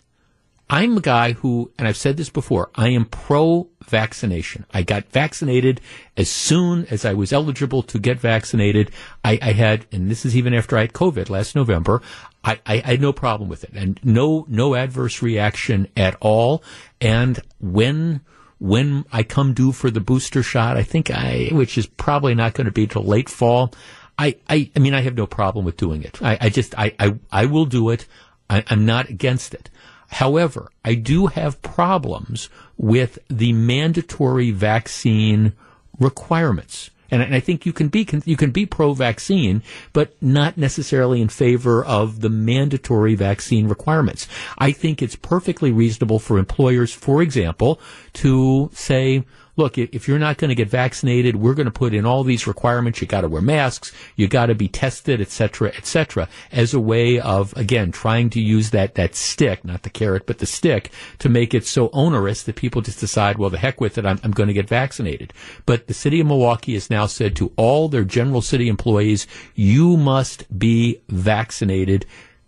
[0.73, 4.65] I'm a guy who, and I've said this before, I am pro vaccination.
[4.73, 5.79] I got vaccinated
[6.17, 8.89] as soon as I was eligible to get vaccinated.
[9.23, 12.01] I, I had, and this is even after I had COVID last November,
[12.43, 16.63] I, I, I had no problem with it and no, no adverse reaction at all.
[16.99, 18.21] And when,
[18.57, 22.55] when I come due for the booster shot, I think I, which is probably not
[22.55, 23.71] going to be till late fall.
[24.17, 26.19] I, I, I mean, I have no problem with doing it.
[26.19, 28.07] I, I just, I, I, I will do it.
[28.49, 29.69] I, I'm not against it.
[30.13, 35.53] However, I do have problems with the mandatory vaccine
[35.99, 36.91] requirements.
[37.09, 39.61] And, I think you can be you can be pro-vaccine,
[39.91, 44.27] but not necessarily in favor of the mandatory vaccine requirements.
[44.57, 47.79] I think it's perfectly reasonable for employers, for example,
[48.13, 49.25] to say,
[49.55, 52.47] look, if you're not going to get vaccinated, we're going to put in all these
[52.47, 53.01] requirements.
[53.01, 53.91] You got to wear masks.
[54.15, 58.29] You got to be tested, et cetera, et cetera, as a way of, again, trying
[58.31, 61.89] to use that, that stick, not the carrot, but the stick to make it so
[61.93, 64.05] onerous that people just decide, well, the heck with it.
[64.05, 65.33] I'm, I'm going to get vaccinated.
[65.65, 69.97] But the city of Milwaukee has now said to all their general city employees, you
[69.97, 72.05] must be vaccinated,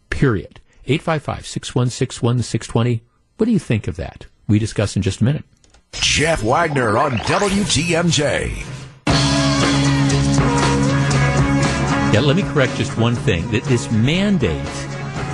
[0.09, 0.59] period.
[0.87, 3.01] 855-616-1620.
[3.37, 4.25] What do you think of that?
[4.47, 5.43] We discuss in just a minute.
[6.01, 8.63] Jeff Wagner on WTMJ.
[12.13, 13.49] Yeah, let me correct just one thing.
[13.51, 14.61] That this mandate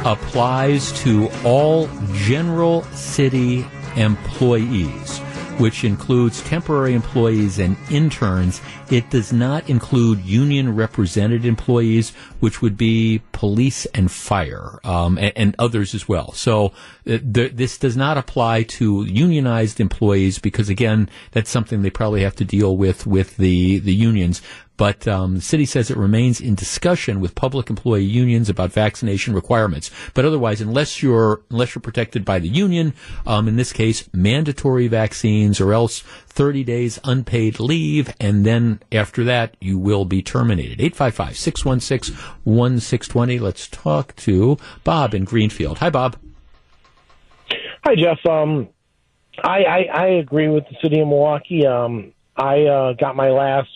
[0.03, 3.65] applies to all general city
[3.95, 5.19] employees,
[5.57, 8.61] which includes temporary employees and interns.
[8.89, 15.33] It does not include union represented employees, which would be police and fire, um, and,
[15.35, 16.31] and others as well.
[16.33, 16.73] So
[17.07, 22.21] uh, th- this does not apply to unionized employees because, again, that's something they probably
[22.21, 24.41] have to deal with with the the unions.
[24.81, 29.35] But um, the city says it remains in discussion with public employee unions about vaccination
[29.35, 29.91] requirements.
[30.15, 32.95] But otherwise, unless you're unless you're protected by the union,
[33.27, 39.23] um, in this case, mandatory vaccines, or else 30 days unpaid leave, and then after
[39.23, 40.79] that, you will be terminated.
[40.79, 43.39] 855-616-1620.
[43.39, 45.77] Let's talk to Bob in Greenfield.
[45.77, 46.17] Hi, Bob.
[47.85, 48.17] Hi, Jeff.
[48.25, 48.67] Um,
[49.43, 51.67] I, I I agree with the city of Milwaukee.
[51.67, 53.69] Um, I uh, got my last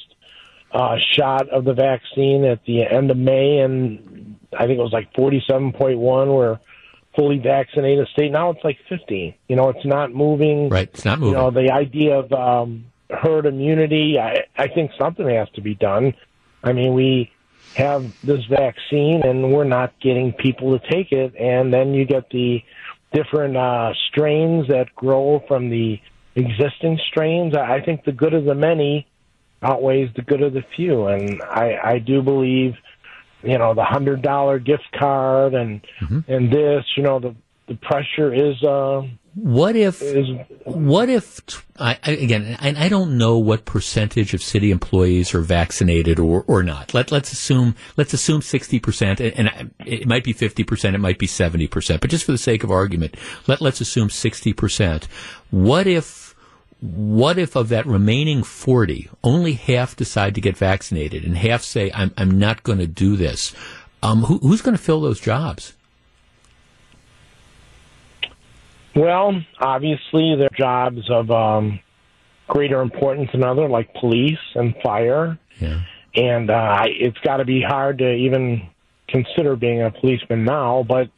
[0.75, 4.91] uh, shot of the vaccine at the end of May, and I think it was
[4.91, 6.59] like forty-seven point one were
[7.15, 8.31] fully vaccinated state.
[8.31, 9.37] Now it's like fifty.
[9.47, 10.67] You know, it's not moving.
[10.67, 11.33] Right, it's not moving.
[11.33, 14.19] You know, the idea of um, herd immunity.
[14.19, 16.13] I I think something has to be done.
[16.61, 17.31] I mean, we
[17.75, 22.29] have this vaccine, and we're not getting people to take it, and then you get
[22.31, 22.61] the
[23.13, 26.01] different uh, strains that grow from the
[26.35, 27.55] existing strains.
[27.55, 29.07] I I think the good of the many
[29.65, 32.73] outweighs the good of the few, and I, I do believe,
[33.43, 35.81] you know, the hundred dollar gift card and
[36.27, 37.35] and this, you know, the
[37.67, 38.61] the pressure is.
[38.63, 39.01] Uh,
[39.35, 40.01] What if?
[40.01, 40.27] is
[40.63, 41.41] What if?
[41.77, 46.45] I, I, again, I, I don't know what percentage of city employees are vaccinated or,
[46.47, 46.93] or not.
[46.93, 50.99] Let Let's assume let's assume sixty percent, and, and it might be fifty percent, it
[50.99, 53.17] might be seventy percent, but just for the sake of argument,
[53.47, 55.07] let Let's assume sixty percent.
[55.51, 56.24] What if?
[56.85, 61.91] What if of that remaining forty, only half decide to get vaccinated, and half say,
[61.93, 63.53] "I'm I'm not going to do this."
[64.03, 65.73] Um, who, who's going to fill those jobs?
[68.95, 71.79] Well, obviously, there are jobs of um,
[72.47, 75.37] greater importance than other, like police and fire.
[75.59, 75.81] Yeah.
[76.15, 78.69] And uh, it's got to be hard to even
[79.09, 80.85] consider being a policeman now.
[80.87, 81.09] But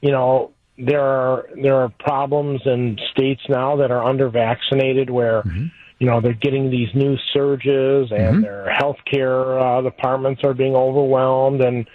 [0.00, 0.52] you know,
[0.84, 5.42] there are there are problems in states now that are under vaccinated where.
[6.02, 11.60] You know they're getting these new surges, and their healthcare uh, departments are being overwhelmed,
[11.60, 11.86] and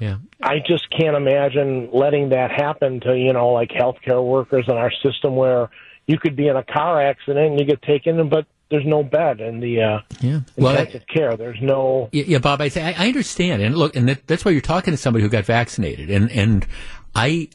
[0.00, 0.16] Yeah.
[0.40, 4.90] I just can't imagine letting that happen to you know like healthcare workers in our
[5.02, 5.68] system where
[6.06, 9.42] you could be in a car accident and you get taken, but there's no bed
[9.42, 10.40] in the uh, Yeah.
[10.56, 11.36] Well, I- intensive care.
[11.36, 12.08] There's no.
[12.12, 14.62] Yeah, yeah, Bob, I, say, I I understand, and look, and that, that's why you're
[14.62, 16.66] talking to somebody who got vaccinated, and and
[17.14, 17.50] I,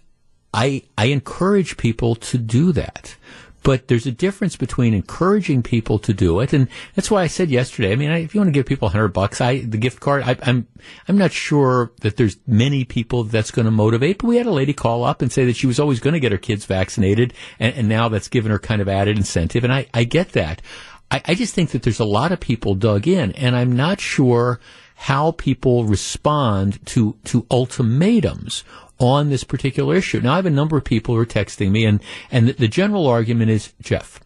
[0.54, 3.16] I, I encourage people to do that.
[3.64, 7.50] But there's a difference between encouraging people to do it, and that's why I said
[7.50, 7.94] yesterday.
[7.94, 10.24] I mean, I, if you want to give people hundred bucks, I the gift card.
[10.24, 10.68] I, I'm
[11.08, 14.18] I'm not sure that there's many people that's going to motivate.
[14.18, 16.20] But we had a lady call up and say that she was always going to
[16.20, 19.72] get her kids vaccinated, and, and now that's given her kind of added incentive, and
[19.72, 20.62] I I get that.
[21.10, 24.02] I, I just think that there's a lot of people dug in, and I'm not
[24.02, 24.60] sure
[24.96, 28.66] how people respond to to ultimatums
[29.04, 30.22] on this particular issue.
[30.22, 32.02] Now, I have a number of people who are texting me, and
[32.32, 34.20] and the, the general argument is, Jeff,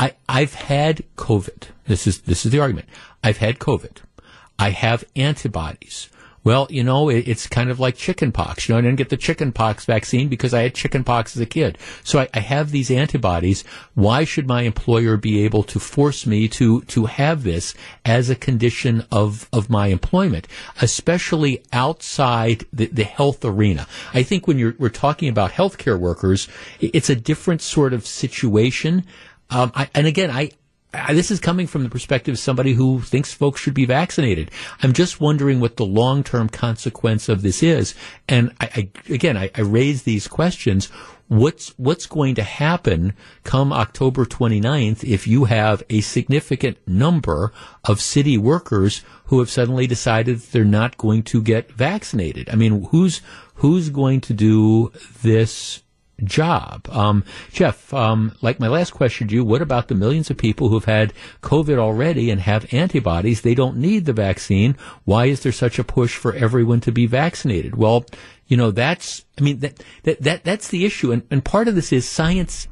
[0.00, 1.68] I I've had COVID.
[1.86, 2.88] This is this is the argument.
[3.22, 3.98] I've had COVID.
[4.58, 6.08] I have antibodies.
[6.44, 8.68] Well, you know, it, it's kind of like chicken pox.
[8.68, 11.40] You know, I didn't get the chicken pox vaccine because I had chicken pox as
[11.40, 11.78] a kid.
[12.02, 13.62] So I, I have these antibodies.
[13.94, 17.74] Why should my employer be able to force me to, to have this
[18.04, 20.48] as a condition of, of my employment,
[20.80, 23.86] especially outside the, the health arena?
[24.12, 26.48] I think when you're, we're talking about healthcare workers,
[26.80, 29.04] it's a different sort of situation.
[29.50, 30.50] Um, I, and again, I,
[30.94, 34.50] I, this is coming from the perspective of somebody who thinks folks should be vaccinated.
[34.82, 37.94] I'm just wondering what the long term consequence of this is.
[38.28, 40.86] And I, I again, I, I raise these questions.
[41.28, 47.52] What's what's going to happen come October 29th if you have a significant number
[47.84, 52.50] of city workers who have suddenly decided they're not going to get vaccinated?
[52.50, 53.22] I mean, who's
[53.54, 54.92] who's going to do
[55.22, 55.82] this
[56.24, 56.88] job.
[56.90, 60.68] Um, Jeff, um, like my last question to you, what about the millions of people
[60.68, 61.12] who've had
[61.42, 63.40] COVID already and have antibodies?
[63.40, 64.76] They don't need the vaccine.
[65.04, 67.76] Why is there such a push for everyone to be vaccinated?
[67.76, 68.04] Well,
[68.46, 71.12] you know, that's, I mean, that, that, that that's the issue.
[71.12, 72.68] And, and part of this is science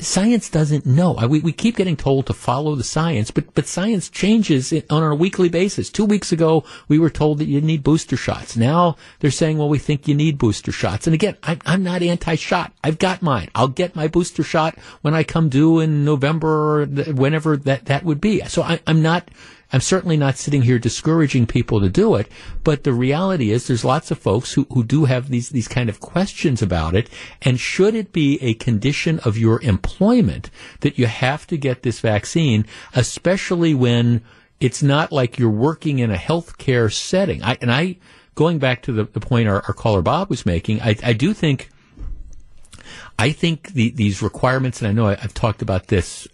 [0.00, 1.14] science doesn't know.
[1.16, 5.02] I- We, we keep getting told to follow the science, but, but science changes on
[5.02, 5.90] a weekly basis.
[5.90, 8.56] Two weeks ago, we were told that you need booster shots.
[8.56, 11.06] Now they're saying, well, we think you need booster shots.
[11.06, 12.72] And again, I'm, I'm not anti-shot.
[12.82, 13.50] I've got mine.
[13.54, 18.04] I'll get my booster shot when I come due in November or whenever that, that
[18.04, 18.40] would be.
[18.46, 19.30] So I, I'm not,
[19.72, 22.28] I'm certainly not sitting here discouraging people to do it,
[22.64, 25.88] but the reality is there's lots of folks who, who do have these, these kind
[25.88, 27.08] of questions about it.
[27.42, 32.00] And should it be a condition of your employment that you have to get this
[32.00, 34.22] vaccine, especially when
[34.58, 37.42] it's not like you're working in a healthcare setting?
[37.42, 37.98] I, and I,
[38.34, 41.32] going back to the, the point our, our caller Bob was making, I, I do
[41.32, 41.69] think
[43.18, 46.26] I think the, these requirements, and I know I, I've talked about this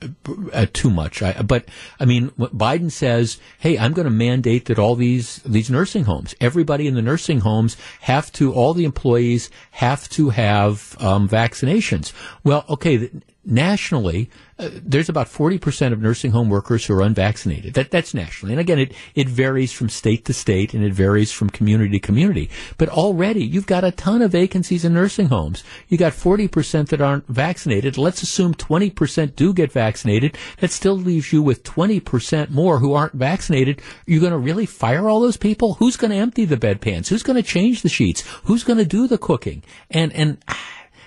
[0.53, 1.67] uh, too much, I, but
[1.99, 6.35] I mean, Biden says, "Hey, I'm going to mandate that all these these nursing homes,
[6.41, 12.13] everybody in the nursing homes, have to, all the employees have to have um, vaccinations."
[12.45, 13.11] Well, okay,
[13.45, 17.75] nationally, there's about 40% of nursing home workers who are unvaccinated.
[17.75, 18.55] That, that's nationally.
[18.55, 21.99] And again, it, it varies from state to state and it varies from community to
[21.99, 22.49] community.
[22.79, 25.63] But already you've got a ton of vacancies in nursing homes.
[25.89, 27.99] You got 40% that aren't vaccinated.
[27.99, 30.39] Let's assume 20% do get vaccinated.
[30.59, 33.83] That still leaves you with 20% more who aren't vaccinated.
[34.07, 35.75] You're going to really fire all those people?
[35.75, 37.09] Who's going to empty the bedpans?
[37.09, 38.23] Who's going to change the sheets?
[38.45, 39.63] Who's going to do the cooking?
[39.91, 40.59] And, and, ah,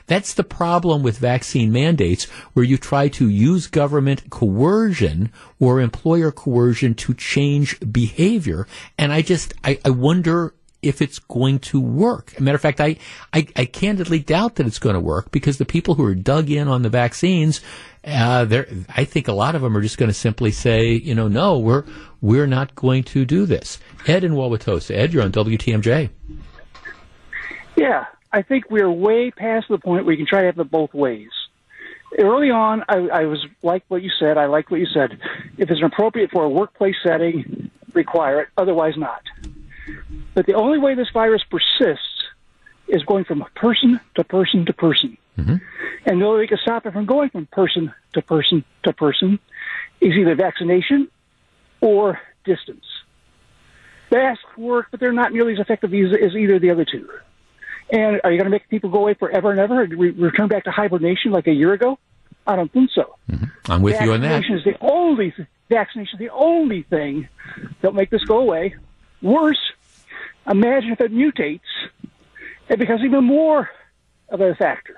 [0.10, 6.32] that's the problem with vaccine mandates where you try to use government coercion or employer
[6.32, 8.68] coercion to change behavior.
[8.98, 12.34] And I just, I, I wonder if it's going to work.
[12.34, 12.98] As a matter of fact, I,
[13.34, 16.50] I, I candidly doubt that it's going to work because the people who are dug
[16.50, 17.62] in on the vaccines,
[18.04, 21.28] uh, I think a lot of them are just going to simply say, you know,
[21.28, 21.84] no, we're,
[22.20, 23.78] we're not going to do this.
[24.08, 24.96] Ed in Wauwatosa.
[24.96, 26.10] Ed, you're on WTMJ.
[27.76, 30.72] Yeah, I think we're way past the point where you can try to have it
[30.72, 31.30] both ways.
[32.18, 34.38] Early on, I, I was like what you said.
[34.38, 35.20] I like what you said.
[35.58, 38.48] If it's appropriate for a workplace setting, require it.
[38.58, 39.22] Otherwise, not.
[40.34, 42.24] But the only way this virus persists
[42.88, 45.18] is going from person to person to person.
[45.38, 45.56] Mm-hmm.
[46.06, 48.94] And the only way we can stop it from going from person to person to
[48.94, 49.40] person
[50.02, 51.10] is either vaccination
[51.82, 52.86] or distance.
[54.12, 57.08] Masks work, but they're not nearly as effective as, as either of the other two.
[57.92, 60.48] And are you going to make people go away forever and ever and re- return
[60.48, 61.98] back to hibernation like a year ago?
[62.46, 63.16] I don't think so.
[63.30, 63.72] Mm-hmm.
[63.72, 64.30] I'm with you on that.
[64.30, 67.28] Vaccination is the only th- vaccination is the only thing
[67.82, 68.76] that'll make this go away.
[69.22, 69.60] Worse,
[70.50, 71.60] imagine if it mutates
[72.70, 73.70] and becomes even more
[74.30, 74.98] of a factor.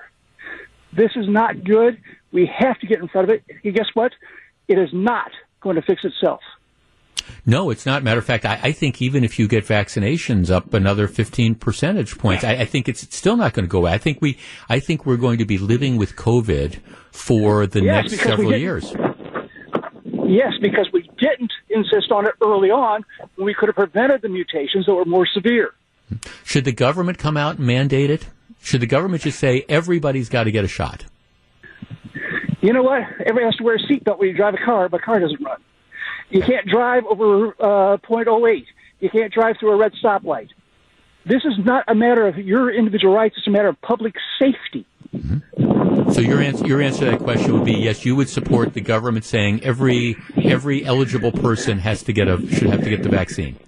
[0.92, 2.00] This is not good.
[2.30, 3.44] We have to get in front of it.
[3.64, 4.12] And guess what?
[4.68, 6.40] It is not going to fix itself.
[7.46, 8.02] No, it's not.
[8.02, 12.18] Matter of fact, I, I think even if you get vaccinations up another 15 percentage
[12.18, 13.92] points, I, I think it's still not going to go away.
[13.92, 14.38] I think we,
[14.68, 16.80] I think we're going to be living with COVID
[17.10, 18.94] for the Yes, next several years.
[20.24, 23.04] Yes, because we didn't insist on it early on
[23.36, 25.74] when we could have prevented the mutations that were more severe.
[26.44, 28.26] Should the government come out and mandate it?
[28.62, 31.04] Should the government just say everybody's got to get a shot?
[32.60, 33.02] You know what?
[33.20, 35.42] Everybody has to wear a seatbelt when you drive a car, but a car doesn't
[35.42, 35.60] run.
[36.32, 38.64] You can't drive over uh, .08.
[39.00, 40.48] You can't drive through a red stoplight.
[41.26, 43.34] This is not a matter of your individual rights.
[43.36, 44.86] It's a matter of public safety.
[46.12, 48.06] So your answer, your answer to that question would be yes.
[48.06, 52.70] You would support the government saying every every eligible person has to get a should
[52.70, 53.58] have to get the vaccine.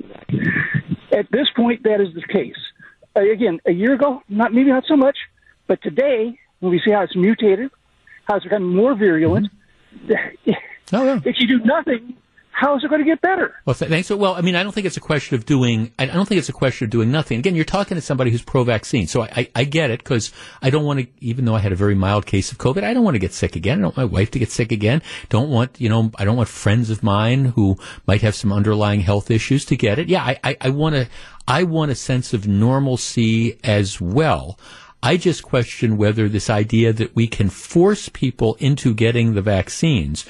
[1.12, 2.56] At this point, that is the case.
[3.14, 5.16] Uh, again, a year ago, not maybe not so much,
[5.66, 7.70] but today, when we see how it's mutated,
[8.24, 9.48] how it's become more virulent,
[10.08, 12.16] if you do nothing,
[12.55, 13.56] how is it going to get better?
[13.64, 14.10] Well, th- thanks.
[14.10, 15.93] Well, I mean, I don't think it's a question of doing.
[15.98, 17.40] I don't think it's a question of doing nothing.
[17.40, 20.31] Again, you're talking to somebody who's pro-vaccine, so I, I, I get it because
[20.62, 21.06] I don't want to.
[21.20, 23.32] Even though I had a very mild case of COVID, I don't want to get
[23.32, 23.78] sick again.
[23.78, 25.02] I don't want my wife to get sick again.
[25.31, 26.12] Don't want you know.
[26.16, 27.76] I don't want friends of mine who
[28.06, 30.09] might have some underlying health issues to get it.
[30.09, 31.09] Yeah, I, I, I want to.
[31.48, 34.59] I want a sense of normalcy as well.
[35.02, 40.24] I just question whether this idea that we can force people into getting the vaccines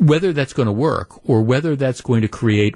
[0.00, 2.74] whether that's going to work or whether that's going to create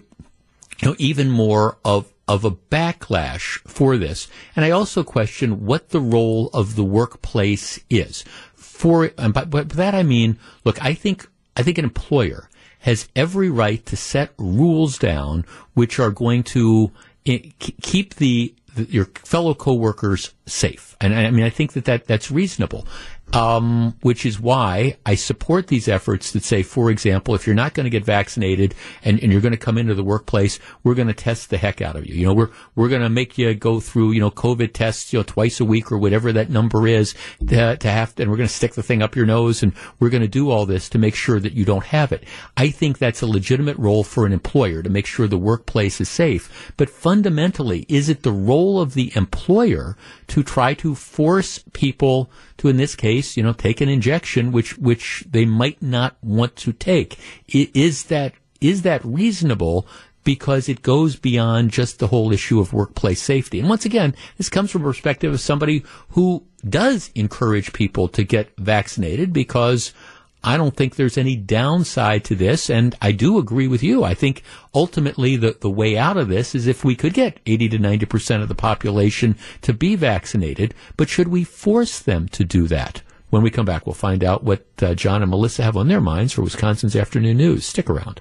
[0.80, 4.28] you know even more of of a backlash for this.
[4.54, 8.24] And i also question what the role of the workplace is.
[8.54, 11.26] For and by, by that i mean look i think
[11.56, 16.90] i think an employer has every right to set rules down which are going to
[17.24, 20.94] eh, keep the, your fellow coworkers safe.
[21.00, 22.86] And I, I mean i think that, that that's reasonable
[23.32, 27.74] um, which is why I support these efforts that say, for example, if you're not
[27.74, 31.08] going to get vaccinated and, and you're going to come into the workplace, we're going
[31.08, 32.14] to test the heck out of you.
[32.14, 35.18] You know, we're we're going to make you go through, you know, COVID tests, you
[35.18, 37.14] know, twice a week or whatever that number is
[37.48, 40.10] to, to have, and we're going to stick the thing up your nose, and we're
[40.10, 42.24] going to do all this to make sure that you don't have it.
[42.56, 46.08] I think that's a legitimate role for an employer to make sure the workplace is
[46.08, 46.72] safe.
[46.76, 49.96] But fundamentally, is it the role of the employer
[50.28, 54.78] to try to force people to, in this case, you know, take an injection which
[54.78, 57.18] which they might not want to take?
[57.48, 59.86] Is that is that reasonable?
[60.22, 63.60] Because it goes beyond just the whole issue of workplace safety.
[63.60, 68.24] And once again, this comes from a perspective of somebody who does encourage people to
[68.24, 69.92] get vaccinated because
[70.44, 74.04] I don't think there's any downside to this, and I do agree with you.
[74.04, 74.42] I think
[74.74, 78.06] ultimately the, the way out of this is if we could get 80 to 90
[78.06, 83.02] percent of the population to be vaccinated, but should we force them to do that?
[83.30, 86.00] When we come back, we'll find out what uh, John and Melissa have on their
[86.00, 87.64] minds for Wisconsin's Afternoon News.
[87.64, 88.20] Stick around.